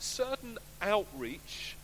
Certain 0.00 0.58
outreach 0.82 1.76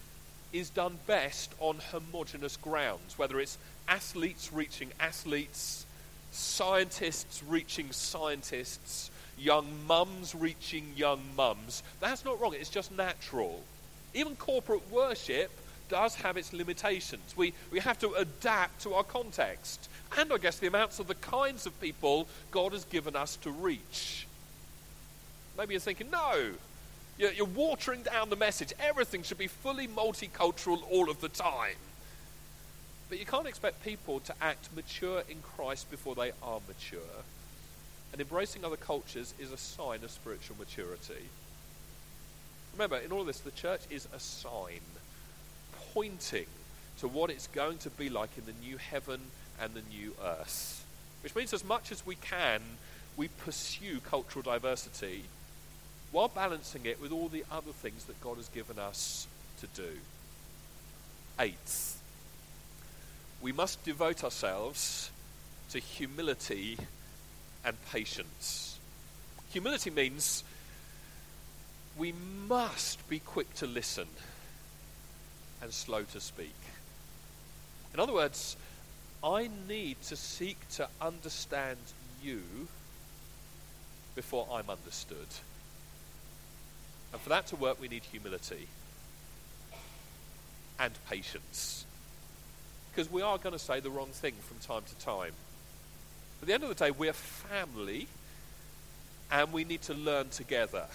is 0.53 0.69
done 0.69 0.99
best 1.07 1.55
on 1.59 1.79
homogenous 1.91 2.59
grounds, 2.59 3.17
whether 3.19 3.41
it's 3.41 3.57
athletes 3.89 4.53
reaching 4.53 4.91
athletes, 5.01 5.87
scientists 6.33 7.43
reaching 7.49 7.93
scientists, 7.93 9.11
young 9.39 9.87
mums 9.87 10.35
reaching 10.35 10.93
young 10.95 11.23
mums. 11.35 11.83
That's 12.01 12.27
not 12.27 12.39
wrong, 12.43 12.53
it's 12.53 12.69
just 12.69 12.93
natural. 12.95 13.63
Even 14.15 14.37
corporate 14.37 14.91
worship 14.91 15.51
does 15.89 16.15
have 16.17 16.37
its 16.37 16.53
limitations. 16.53 17.37
We, 17.37 17.53
we 17.71 17.81
have 17.81 17.99
to 18.01 18.15
adapt 18.15 18.83
to 18.83 18.95
our 18.95 19.05
context 19.05 19.89
and, 20.17 20.33
I 20.33 20.39
guess, 20.39 20.59
the 20.59 20.69
amounts 20.69 20.99
of 20.99 21.09
the 21.09 21.15
kinds 21.17 21.67
of 21.67 21.79
people 21.81 22.29
God 22.51 22.73
has 22.73 22.85
given 22.85 23.17
us 23.17 23.37
to 23.39 23.51
reach. 23.51 24.27
Maybe 25.59 25.75
you're 25.75 25.81
thinking, 25.81 26.11
no, 26.11 26.53
you're, 27.19 27.33
you're 27.33 27.47
watering 27.47 28.03
down 28.03 28.31
the 28.31 28.37
message. 28.37 28.73
Everything 28.81 29.23
should 29.23 29.39
be 29.39 29.47
fully 29.47 29.89
multicultural 29.89 30.83
all 30.91 31.11
of 31.11 31.21
the 31.21 31.29
time. 31.29 31.77
But 33.09 33.19
you 33.19 33.27
can't 33.27 33.47
expect 33.47 33.85
people 33.85 34.21
to 34.21 34.35
act 34.41 34.69
mature 34.75 35.23
in 35.29 35.37
Christ 35.43 35.91
before 35.91 36.15
they 36.15 36.33
are 36.43 36.61
mature. 36.67 37.01
And 38.13 38.21
embracing 38.21 38.65
other 38.65 38.77
cultures 38.77 39.35
is 39.39 39.53
a 39.53 39.57
sign 39.57 40.03
of 40.05 40.11
spiritual 40.11 40.57
maturity. 40.59 41.29
Remember, 42.75 42.97
in 42.97 43.13
all 43.13 43.21
of 43.21 43.27
this, 43.27 43.41
the 43.41 43.51
church 43.53 43.81
is 43.89 44.07
a 44.13 44.19
sign, 44.19 44.81
pointing 45.93 46.47
to 46.99 47.09
what 47.09 47.31
it's 47.31 47.47
going 47.47 47.79
to 47.79 47.91
be 47.91 48.09
like 48.09 48.31
in 48.37 48.45
the 48.47 48.67
new 48.67 48.77
heaven 48.77 49.21
and 49.61 49.75
the 49.75 49.83
new 49.91 50.15
earth. 50.23 50.85
Which 51.23 51.35
means, 51.35 51.55
as 51.55 51.65
much 51.65 51.93
as 51.93 52.05
we 52.05 52.17
can, 52.17 52.61
we 53.17 53.29
pursue 53.29 54.01
cultural 54.01 54.43
diversity 54.43 55.25
while 56.11 56.29
balancing 56.29 56.87
it 56.87 57.01
with 57.01 57.13
all 57.13 57.29
the 57.29 57.45
other 57.51 57.73
things 57.73 58.05
that 58.05 58.21
God 58.21 58.37
has 58.37 58.49
given 58.49 58.79
us 58.79 59.27
to 59.61 59.67
do. 59.69 59.99
Eighth, 61.41 62.01
we 63.41 63.53
must 63.53 63.85
devote 63.85 64.23
ourselves 64.23 65.11
to 65.71 65.79
humility 65.79 66.79
and 67.65 67.77
patience. 67.91 68.79
Humility 69.51 69.91
means 69.91 70.45
we 71.97 72.13
must 72.49 73.07
be 73.09 73.19
quick 73.19 73.53
to 73.55 73.67
listen 73.67 74.09
and 75.63 75.73
slow 75.73 76.03
to 76.03 76.21
speak. 76.21 76.55
In 77.93 78.01
other 78.01 78.13
words, 78.13 78.57
I 79.23 79.49
need 79.69 80.03
to 80.03 80.17
seek 80.17 80.69
to 80.71 80.89
understand 81.01 81.79
you 82.23 82.43
before 84.15 84.47
I'm 84.53 84.69
understood. 84.69 85.29
And 87.13 87.21
for 87.21 87.29
that 87.29 87.47
to 87.49 87.57
work, 87.57 87.81
we 87.81 87.89
need 87.89 88.03
humility 88.03 88.67
and 90.79 90.93
patience. 91.09 91.87
Because 92.91 93.11
we 93.11 93.23
are 93.23 93.39
going 93.39 93.53
to 93.53 93.59
say 93.59 93.81
the 93.81 93.91
wrong 93.91 94.09
thing 94.09 94.35
from 94.35 94.59
time 94.59 94.83
to 94.89 95.05
time. 95.05 95.33
At 96.43 96.49
the 96.49 96.55
end 96.55 96.65
of 96.65 96.69
the 96.69 96.75
day, 96.75 96.91
we're 96.91 97.13
family 97.13 98.09
and 99.31 99.53
we 99.53 99.65
need 99.65 99.83
to 99.83 99.95
learn 99.95 100.29
together. 100.29 100.87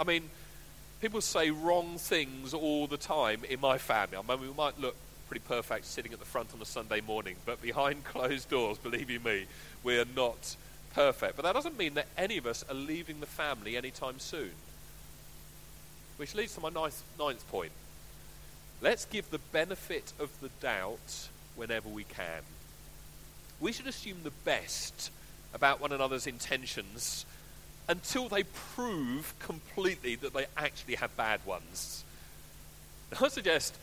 I 0.00 0.04
mean, 0.04 0.30
people 1.02 1.20
say 1.20 1.50
wrong 1.50 1.98
things 1.98 2.54
all 2.54 2.86
the 2.86 2.96
time 2.96 3.44
in 3.44 3.60
my 3.60 3.76
family. 3.76 4.16
I 4.16 4.22
mean, 4.22 4.40
we 4.40 4.54
might 4.54 4.80
look 4.80 4.96
pretty 5.28 5.44
perfect 5.46 5.84
sitting 5.84 6.14
at 6.14 6.18
the 6.18 6.24
front 6.24 6.54
on 6.54 6.62
a 6.62 6.64
Sunday 6.64 7.02
morning, 7.02 7.36
but 7.44 7.60
behind 7.62 8.04
closed 8.04 8.48
doors, 8.48 8.78
believe 8.78 9.10
you 9.10 9.20
me, 9.20 9.44
we're 9.84 10.06
not 10.16 10.56
perfect. 10.94 11.36
But 11.36 11.42
that 11.42 11.52
doesn't 11.52 11.78
mean 11.78 11.94
that 11.94 12.06
any 12.16 12.38
of 12.38 12.46
us 12.46 12.64
are 12.70 12.74
leaving 12.74 13.20
the 13.20 13.26
family 13.26 13.76
anytime 13.76 14.18
soon. 14.18 14.52
Which 16.16 16.34
leads 16.34 16.54
to 16.54 16.60
my 16.60 16.70
ninth, 16.70 17.02
ninth 17.18 17.46
point. 17.50 17.72
Let's 18.80 19.04
give 19.04 19.30
the 19.30 19.38
benefit 19.52 20.14
of 20.18 20.30
the 20.40 20.48
doubt 20.62 21.28
whenever 21.56 21.90
we 21.90 22.04
can. 22.04 22.40
We 23.60 23.72
should 23.72 23.86
assume 23.86 24.22
the 24.22 24.30
best 24.30 25.10
about 25.52 25.78
one 25.78 25.92
another's 25.92 26.26
intentions 26.26 27.26
until 27.90 28.28
they 28.28 28.44
prove 28.44 29.34
completely 29.40 30.14
that 30.14 30.32
they 30.32 30.46
actually 30.56 30.94
have 30.94 31.14
bad 31.16 31.44
ones. 31.44 32.04
I 33.20 33.26
suggest 33.26 33.74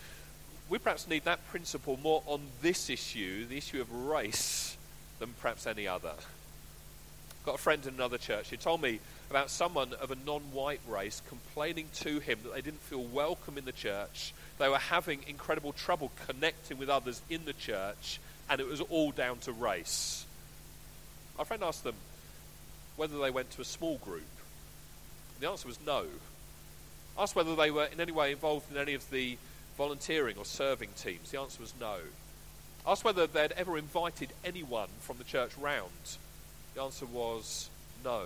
we 0.69 0.77
perhaps 0.77 1.09
need 1.09 1.25
that 1.25 1.45
principle 1.49 1.99
more 2.01 2.23
on 2.25 2.39
this 2.61 2.89
issue, 2.89 3.45
the 3.45 3.57
issue 3.57 3.81
of 3.81 3.91
race, 3.91 4.77
than 5.19 5.33
perhaps 5.41 5.67
any 5.67 5.89
other. 5.89 6.13
I've 6.13 7.45
got 7.45 7.55
a 7.55 7.57
friend 7.57 7.85
in 7.85 7.95
another 7.95 8.17
church 8.17 8.49
who 8.49 8.55
told 8.55 8.81
me 8.81 9.01
about 9.29 9.49
someone 9.49 9.91
of 10.01 10.09
a 10.09 10.15
non 10.25 10.41
white 10.53 10.81
race 10.87 11.21
complaining 11.27 11.87
to 11.95 12.19
him 12.19 12.39
that 12.43 12.55
they 12.55 12.61
didn't 12.61 12.81
feel 12.81 13.03
welcome 13.03 13.57
in 13.57 13.65
the 13.65 13.73
church. 13.73 14.33
They 14.57 14.69
were 14.69 14.77
having 14.77 15.19
incredible 15.27 15.73
trouble 15.73 16.13
connecting 16.27 16.77
with 16.77 16.89
others 16.89 17.21
in 17.29 17.43
the 17.43 17.53
church, 17.53 18.21
and 18.49 18.61
it 18.61 18.67
was 18.67 18.79
all 18.79 19.11
down 19.11 19.39
to 19.39 19.51
race. 19.51 20.25
My 21.37 21.43
friend 21.43 21.61
asked 21.61 21.83
them, 21.83 21.95
whether 22.97 23.17
they 23.17 23.31
went 23.31 23.51
to 23.51 23.61
a 23.61 23.65
small 23.65 23.97
group. 23.99 24.23
The 25.39 25.49
answer 25.49 25.67
was 25.67 25.79
no. 25.85 26.05
Asked 27.17 27.35
whether 27.35 27.55
they 27.55 27.71
were 27.71 27.85
in 27.85 28.01
any 28.01 28.11
way 28.11 28.31
involved 28.31 28.71
in 28.71 28.77
any 28.77 28.93
of 28.93 29.09
the 29.09 29.37
volunteering 29.77 30.37
or 30.37 30.45
serving 30.45 30.89
teams. 30.97 31.31
The 31.31 31.39
answer 31.39 31.61
was 31.61 31.73
no. 31.79 31.97
Asked 32.85 33.03
whether 33.03 33.27
they'd 33.27 33.51
ever 33.53 33.77
invited 33.77 34.29
anyone 34.43 34.89
from 34.99 35.17
the 35.17 35.23
church 35.23 35.51
round. 35.57 36.17
The 36.73 36.81
answer 36.81 37.05
was 37.05 37.69
no. 38.03 38.25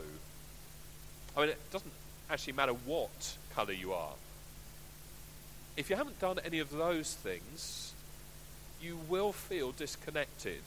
I 1.36 1.42
mean, 1.42 1.50
it 1.50 1.72
doesn't 1.72 1.92
actually 2.30 2.54
matter 2.54 2.74
what 2.74 3.38
colour 3.56 3.74
you 3.74 3.94
are. 3.94 4.14
If 5.78 5.90
you 5.90 5.96
haven't 5.96 6.20
done 6.20 6.40
any 6.46 6.60
of 6.60 6.72
those 6.72 7.14
things, 7.14 7.94
you 8.82 9.00
will 9.10 9.32
feel 9.32 9.72
disconnected. 9.72 10.62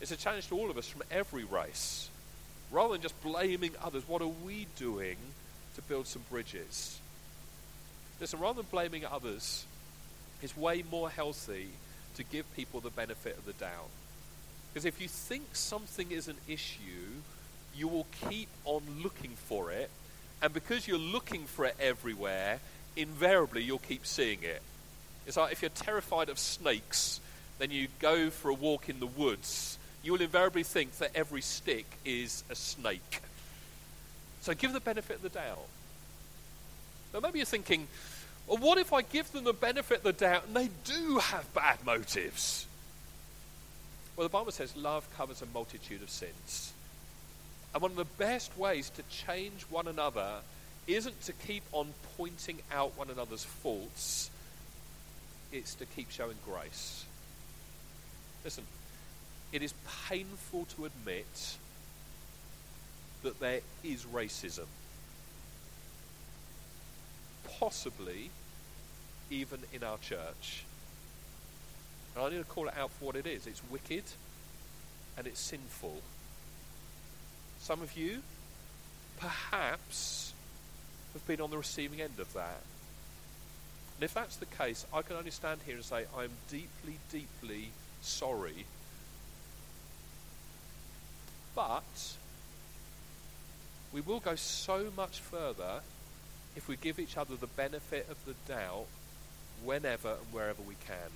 It's 0.00 0.10
a 0.10 0.16
challenge 0.16 0.48
to 0.48 0.56
all 0.56 0.70
of 0.70 0.76
us 0.76 0.88
from 0.88 1.02
every 1.10 1.44
race. 1.44 2.08
Rather 2.72 2.94
than 2.94 3.02
just 3.02 3.22
blaming 3.22 3.72
others, 3.84 4.02
what 4.08 4.22
are 4.22 4.32
we 4.44 4.66
doing 4.76 5.16
to 5.76 5.82
build 5.82 6.06
some 6.06 6.22
bridges? 6.30 6.98
Listen, 8.18 8.40
rather 8.40 8.62
than 8.62 8.70
blaming 8.70 9.04
others, 9.04 9.66
it's 10.42 10.56
way 10.56 10.82
more 10.90 11.10
healthy 11.10 11.68
to 12.16 12.24
give 12.24 12.50
people 12.56 12.80
the 12.80 12.90
benefit 12.90 13.36
of 13.36 13.44
the 13.44 13.52
doubt. 13.52 13.90
Because 14.72 14.86
if 14.86 15.00
you 15.02 15.08
think 15.08 15.54
something 15.54 16.10
is 16.10 16.28
an 16.28 16.36
issue, 16.48 17.20
you 17.76 17.88
will 17.88 18.06
keep 18.28 18.48
on 18.64 18.82
looking 19.02 19.32
for 19.32 19.70
it. 19.70 19.90
And 20.40 20.52
because 20.52 20.88
you're 20.88 20.98
looking 20.98 21.44
for 21.44 21.66
it 21.66 21.76
everywhere, 21.78 22.60
invariably 22.96 23.62
you'll 23.62 23.78
keep 23.78 24.06
seeing 24.06 24.42
it. 24.42 24.62
It's 25.26 25.36
like 25.36 25.52
if 25.52 25.60
you're 25.60 25.68
terrified 25.68 26.30
of 26.30 26.38
snakes, 26.38 27.20
then 27.58 27.70
you 27.70 27.88
go 28.00 28.30
for 28.30 28.48
a 28.48 28.54
walk 28.54 28.88
in 28.88 28.98
the 28.98 29.06
woods 29.06 29.78
you 30.02 30.12
will 30.12 30.20
invariably 30.20 30.62
think 30.62 30.98
that 30.98 31.10
every 31.14 31.40
stick 31.40 31.86
is 32.04 32.44
a 32.50 32.54
snake. 32.54 33.20
So 34.40 34.54
give 34.54 34.72
the 34.72 34.80
benefit 34.80 35.16
of 35.16 35.22
the 35.22 35.28
doubt. 35.28 35.66
Now, 37.14 37.20
maybe 37.20 37.38
you're 37.38 37.46
thinking, 37.46 37.86
well, 38.46 38.58
what 38.58 38.78
if 38.78 38.92
I 38.92 39.02
give 39.02 39.30
them 39.32 39.44
the 39.44 39.52
benefit 39.52 39.98
of 39.98 40.02
the 40.02 40.12
doubt 40.12 40.46
and 40.46 40.56
they 40.56 40.68
do 40.84 41.18
have 41.18 41.52
bad 41.54 41.84
motives? 41.86 42.66
Well, 44.16 44.26
the 44.26 44.32
Bible 44.32 44.52
says 44.52 44.76
love 44.76 45.06
covers 45.16 45.42
a 45.42 45.46
multitude 45.46 46.02
of 46.02 46.10
sins. 46.10 46.72
And 47.72 47.82
one 47.82 47.92
of 47.92 47.96
the 47.96 48.04
best 48.04 48.56
ways 48.58 48.90
to 48.90 49.02
change 49.04 49.62
one 49.70 49.86
another 49.86 50.40
isn't 50.86 51.22
to 51.22 51.32
keep 51.32 51.62
on 51.72 51.94
pointing 52.16 52.58
out 52.72 52.96
one 52.98 53.08
another's 53.08 53.44
faults, 53.44 54.30
it's 55.52 55.74
to 55.76 55.86
keep 55.86 56.10
showing 56.10 56.36
grace. 56.44 57.04
Listen, 58.44 58.64
it 59.52 59.62
is 59.62 59.74
painful 60.08 60.66
to 60.76 60.86
admit 60.86 61.56
that 63.22 63.38
there 63.38 63.60
is 63.84 64.04
racism. 64.04 64.66
Possibly 67.58 68.30
even 69.30 69.60
in 69.72 69.84
our 69.84 69.98
church. 69.98 70.64
And 72.14 72.24
I 72.24 72.30
need 72.30 72.38
to 72.38 72.44
call 72.44 72.68
it 72.68 72.76
out 72.76 72.90
for 72.90 73.06
what 73.06 73.16
it 73.16 73.26
is. 73.26 73.46
It's 73.46 73.62
wicked 73.70 74.04
and 75.16 75.26
it's 75.26 75.40
sinful. 75.40 76.00
Some 77.60 77.82
of 77.82 77.96
you, 77.96 78.22
perhaps, 79.20 80.32
have 81.12 81.26
been 81.26 81.40
on 81.40 81.50
the 81.50 81.58
receiving 81.58 82.00
end 82.00 82.18
of 82.18 82.32
that. 82.32 82.60
And 83.96 84.04
if 84.04 84.14
that's 84.14 84.36
the 84.36 84.46
case, 84.46 84.86
I 84.92 85.02
can 85.02 85.16
only 85.16 85.30
stand 85.30 85.60
here 85.64 85.76
and 85.76 85.84
say, 85.84 86.06
I'm 86.16 86.30
deeply, 86.50 86.98
deeply 87.10 87.68
sorry 88.00 88.66
but 91.54 92.16
we 93.92 94.00
will 94.00 94.20
go 94.20 94.34
so 94.34 94.86
much 94.96 95.20
further 95.20 95.80
if 96.56 96.68
we 96.68 96.76
give 96.76 96.98
each 96.98 97.16
other 97.16 97.34
the 97.36 97.46
benefit 97.46 98.06
of 98.10 98.16
the 98.24 98.34
doubt 98.52 98.86
whenever 99.64 100.10
and 100.10 100.32
wherever 100.32 100.62
we 100.62 100.74
can. 100.86 101.10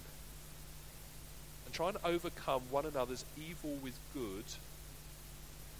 And 1.65 1.75
try 1.75 1.89
and 1.89 1.99
overcome 2.05 2.63
one 2.71 2.87
another's 2.87 3.25
evil 3.37 3.77
with 3.83 3.99
good 4.15 4.45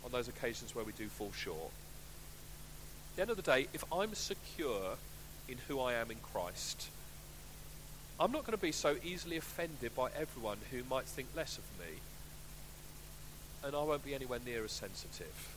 on 0.05 0.13
those 0.13 0.29
occasions 0.29 0.75
where 0.75 0.85
we 0.85 0.93
do 0.93 1.09
fall 1.09 1.33
short. 1.33 1.71
At 3.13 3.17
the 3.17 3.23
end 3.23 3.31
of 3.31 3.37
the 3.37 3.43
day, 3.43 3.67
if 3.73 3.85
I'm 3.93 4.15
secure 4.15 4.97
in 5.49 5.59
who 5.69 5.81
I 5.81 5.95
am 5.95 6.11
in 6.11 6.19
Christ, 6.33 6.89
I'm 8.19 8.33
not 8.33 8.43
going 8.43 8.57
to 8.57 8.63
be 8.63 8.73
so 8.73 8.97
easily 9.05 9.37
offended 9.37 9.95
by 9.95 10.09
everyone 10.19 10.59
who 10.71 10.83
might 10.89 11.05
think 11.05 11.29
less 11.37 11.59
of 11.59 11.65
me 11.79 11.99
and 13.67 13.75
I 13.75 13.83
won't 13.83 14.05
be 14.05 14.15
anywhere 14.15 14.39
near 14.47 14.65
as 14.65 14.71
sensitive. 14.71 15.57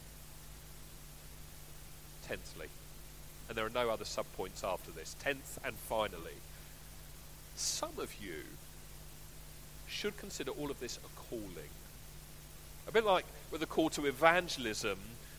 Tenthly, 2.28 2.68
and 3.48 3.58
there 3.58 3.66
are 3.66 3.70
no 3.70 3.90
other 3.90 4.04
subpoints 4.04 4.64
after 4.64 4.92
this. 4.92 5.16
Tenth 5.20 5.60
and 5.64 5.76
finally, 5.76 6.38
some 7.56 7.94
of 8.00 8.14
you 8.20 8.44
should 9.88 10.18
consider 10.18 10.52
all 10.52 10.72
of 10.72 10.80
this 10.80 10.98
a 10.98 11.20
calling. 11.30 11.70
A 12.88 12.92
bit 12.92 13.06
like 13.06 13.26
with 13.52 13.62
the 13.62 13.68
call 13.68 13.90
to 13.92 14.08
evangelism, 14.08 14.98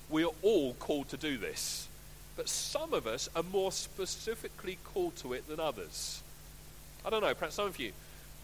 we 0.09 0.25
are 0.25 0.33
all 0.43 0.75
called 0.75 1.09
to 1.09 1.16
do 1.16 1.39
this. 1.39 1.89
But 2.37 2.49
some 2.49 2.95
of 2.95 3.07
us 3.07 3.29
are 3.35 3.43
more 3.43 3.73
specifically 3.73 4.79
called 4.85 5.16
to 5.16 5.33
it 5.33 5.49
than 5.49 5.59
others. 5.59 6.23
I 7.05 7.11
don't 7.11 7.23
know, 7.23 7.35
perhaps 7.35 7.57
some 7.57 7.66
of 7.66 7.81
you 7.81 7.93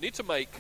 need 0.01 0.14
to 0.14 0.24
make 0.24 0.51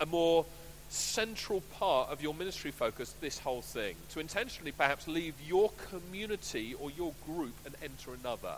a 0.00 0.06
more 0.06 0.44
central 0.88 1.60
part 1.78 2.10
of 2.10 2.22
your 2.22 2.34
ministry 2.34 2.70
focus 2.70 3.14
this 3.20 3.38
whole 3.38 3.62
thing. 3.62 3.96
To 4.10 4.20
intentionally 4.20 4.72
perhaps 4.72 5.08
leave 5.08 5.34
your 5.46 5.70
community 5.90 6.74
or 6.74 6.90
your 6.90 7.12
group 7.26 7.54
and 7.64 7.74
enter 7.82 8.12
another. 8.18 8.56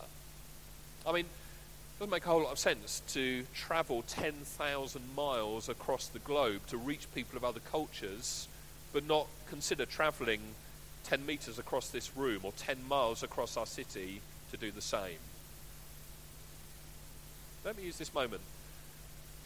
I 1.07 1.13
mean, 1.13 1.25
it 1.25 1.99
doesn't 1.99 2.11
make 2.11 2.27
a 2.27 2.29
whole 2.29 2.43
lot 2.43 2.53
of 2.53 2.59
sense 2.59 3.03
to 3.09 3.45
travel 3.55 4.03
10,000 4.07 5.03
miles 5.17 5.69
across 5.69 6.09
the 6.09 6.19
globe 6.21 6.61
to 6.69 6.77
reach 6.77 7.13
people 7.15 7.37
of 7.37 7.45
other 7.45 7.61
cultures, 7.61 8.47
but 8.93 9.07
not 9.07 9.27
consider 9.49 9.87
travelling 9.87 10.41
10 11.05 11.25
metres 11.25 11.59
across 11.59 11.89
this 11.89 12.17
room 12.17 12.41
or 12.43 12.53
10 12.53 12.87
miles 12.87 13.23
across 13.23 13.57
our 13.57 13.67
city 13.67 14.21
to 14.51 14.57
do 14.57 14.71
the 14.71 14.83
same. 14.83 15.19
Let 17.65 17.77
me 17.77 17.85
use 17.85 17.99
this 17.99 18.15
moment 18.15 18.43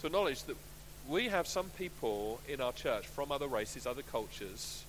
to 0.01 0.07
acknowledge 0.07 0.43
that 0.43 0.57
we 1.07 1.27
have 1.27 1.47
some 1.47 1.69
people 1.77 2.39
in 2.47 2.61
our 2.61 2.71
church 2.71 3.05
from 3.07 3.31
other 3.31 3.47
races, 3.47 3.85
other 3.85 4.01
cultures, 4.01 4.85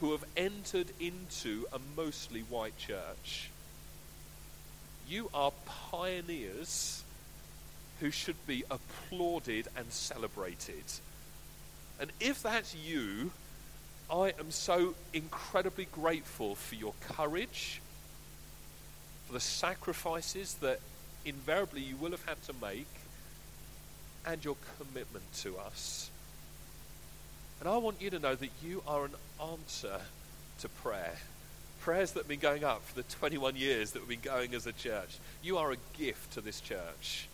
who 0.00 0.12
have 0.12 0.24
entered 0.36 0.88
into 1.00 1.66
a 1.72 1.78
mostly 1.96 2.40
white 2.42 2.76
church. 2.78 3.50
You 5.08 5.30
are 5.34 5.52
pioneers 5.90 7.02
who 8.00 8.10
should 8.10 8.46
be 8.46 8.64
applauded 8.70 9.66
and 9.76 9.90
celebrated. 9.90 10.84
And 12.00 12.12
if 12.20 12.42
that's 12.42 12.76
you, 12.76 13.32
I 14.10 14.32
am 14.38 14.50
so 14.50 14.94
incredibly 15.12 15.86
grateful 15.86 16.54
for 16.54 16.76
your 16.76 16.94
courage, 17.00 17.80
for 19.26 19.32
the 19.32 19.40
sacrifices 19.40 20.54
that 20.60 20.80
invariably 21.24 21.82
you 21.82 21.96
will 21.96 22.12
have 22.12 22.24
had 22.24 22.40
to 22.44 22.52
make, 22.62 22.86
and 24.26 24.44
your 24.44 24.56
commitment 24.78 25.24
to 25.38 25.56
us. 25.58 26.10
And 27.60 27.68
I 27.68 27.76
want 27.78 28.00
you 28.00 28.10
to 28.10 28.18
know 28.18 28.34
that 28.34 28.50
you 28.62 28.82
are 28.86 29.04
an 29.04 29.14
answer 29.40 30.00
to 30.60 30.68
prayer 30.68 31.18
prayers 31.80 32.12
that 32.12 32.20
have 32.20 32.28
been 32.28 32.38
going 32.38 32.64
up 32.64 32.84
for 32.84 32.94
the 32.96 33.02
21 33.02 33.56
years 33.56 33.92
that 33.92 34.00
we've 34.06 34.20
been 34.20 34.32
going 34.32 34.54
as 34.54 34.66
a 34.66 34.72
church. 34.72 35.16
You 35.42 35.58
are 35.58 35.72
a 35.72 35.76
gift 35.96 36.32
to 36.34 36.40
this 36.40 36.60
church. 36.60 37.28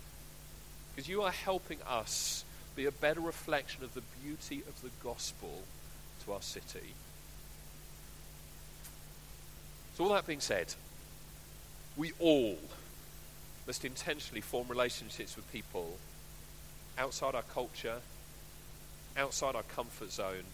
Because 0.94 1.08
you 1.08 1.22
are 1.22 1.32
helping 1.32 1.78
us 1.88 2.44
be 2.76 2.86
a 2.86 2.92
better 2.92 3.20
reflection 3.20 3.82
of 3.82 3.94
the 3.94 4.02
beauty 4.22 4.62
of 4.68 4.80
the 4.82 4.90
gospel 5.02 5.62
to 6.24 6.32
our 6.32 6.40
city. 6.40 6.94
So, 9.96 10.04
all 10.04 10.12
that 10.12 10.26
being 10.26 10.40
said, 10.40 10.74
we 11.96 12.12
all 12.20 12.56
must 13.66 13.84
intentionally 13.84 14.40
form 14.40 14.68
relationships 14.68 15.36
with 15.36 15.50
people 15.52 15.96
outside 16.98 17.34
our 17.34 17.42
culture, 17.42 17.96
outside 19.16 19.54
our 19.54 19.62
comfort 19.62 20.10
zone, 20.12 20.44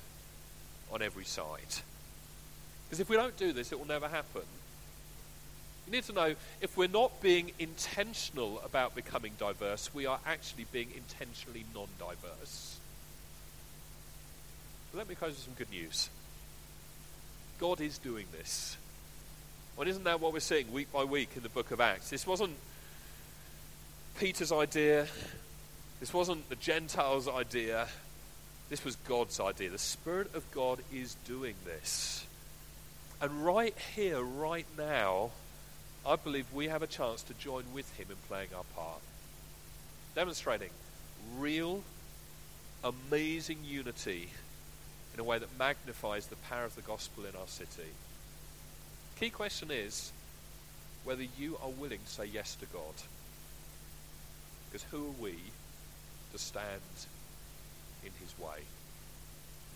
on 0.93 1.03
every 1.03 1.25
side. 1.25 1.83
Because 2.87 3.01
if 3.01 3.09
we 3.09 3.17
don't 3.17 3.37
do 3.37 3.53
this, 3.53 3.73
it 3.73 3.79
will 3.79 3.87
never 3.87 4.09
happen. 4.09 4.43
You 5.87 5.93
need 5.93 6.05
to 6.05 6.13
know 6.13 6.35
if 6.61 6.77
we're 6.77 6.89
not 6.89 7.21
being 7.21 7.53
intentional 7.59 8.61
about 8.65 8.95
becoming 8.95 9.33
diverse, 9.39 9.93
we 9.95 10.07
are 10.07 10.21
actually 10.27 10.67
being 10.73 10.89
intentionally 10.97 11.65
non 11.75 11.89
diverse. 11.99 12.79
Let 14.93 15.09
me 15.09 15.15
close 15.15 15.31
with 15.31 15.45
some 15.45 15.55
good 15.55 15.71
news. 15.71 16.09
God 17.61 17.81
is 17.81 17.99
doing 17.99 18.27
this. 18.33 18.77
Well, 19.77 19.87
isn't 19.87 20.05
that 20.05 20.21
what 20.21 20.33
we're 20.33 20.41
seeing 20.41 20.73
week 20.73 20.93
by 20.93 21.05
week 21.05 21.31
in 21.37 21.43
the 21.43 21.49
book 21.49 21.71
of 21.71 21.81
Acts? 21.81 22.11
This 22.11 22.27
wasn't 22.27 22.55
Peter's 24.19 24.53
idea. 24.53 25.07
This 26.01 26.15
wasn't 26.15 26.49
the 26.49 26.57
Gentiles' 26.57 27.29
idea. 27.29 27.87
This 28.71 28.85
was 28.85 28.97
God's 28.97 29.39
idea. 29.39 29.69
The 29.69 29.79
Spirit 29.79 30.35
of 30.35 30.51
God 30.51 30.81
is 30.93 31.15
doing 31.27 31.55
this. 31.67 32.27
And 33.21 33.45
right 33.45 33.77
here, 33.95 34.23
right 34.23 34.67
now, 34.79 35.31
I 36.07 36.17
believe 36.17 36.47
we 36.55 36.69
have 36.69 36.83
a 36.83 36.87
chance 36.87 37.23
to 37.25 37.35
join 37.35 37.65
with 37.75 37.95
him 37.99 38.07
in 38.09 38.17
playing 38.29 38.49
our 38.57 38.65
part. 38.75 39.03
Demonstrating 40.15 40.71
real, 41.37 41.83
amazing 42.83 43.59
unity 43.63 44.31
in 45.13 45.21
a 45.21 45.25
way 45.25 45.39
that 45.39 45.59
magnifies 45.59 46.27
the 46.27 46.37
power 46.37 46.65
of 46.65 46.75
the 46.77 46.83
gospel 46.83 47.27
in 47.27 47.37
our 47.37 47.47
city. 47.47 47.91
Key 49.19 49.29
question 49.29 49.71
is 49.71 50.13
whether 51.05 51.25
you 51.39 51.59
are 51.63 51.69
willing 51.69 51.99
to 51.99 52.11
say 52.11 52.25
yes 52.25 52.55
to 52.55 52.67
God. 52.67 52.95
Because 54.71 54.87
who 54.91 55.09
are 55.09 55.23
we 55.23 55.35
to 56.33 56.39
stand 56.39 56.81
in 58.05 58.11
his 58.21 58.39
way? 58.39 58.63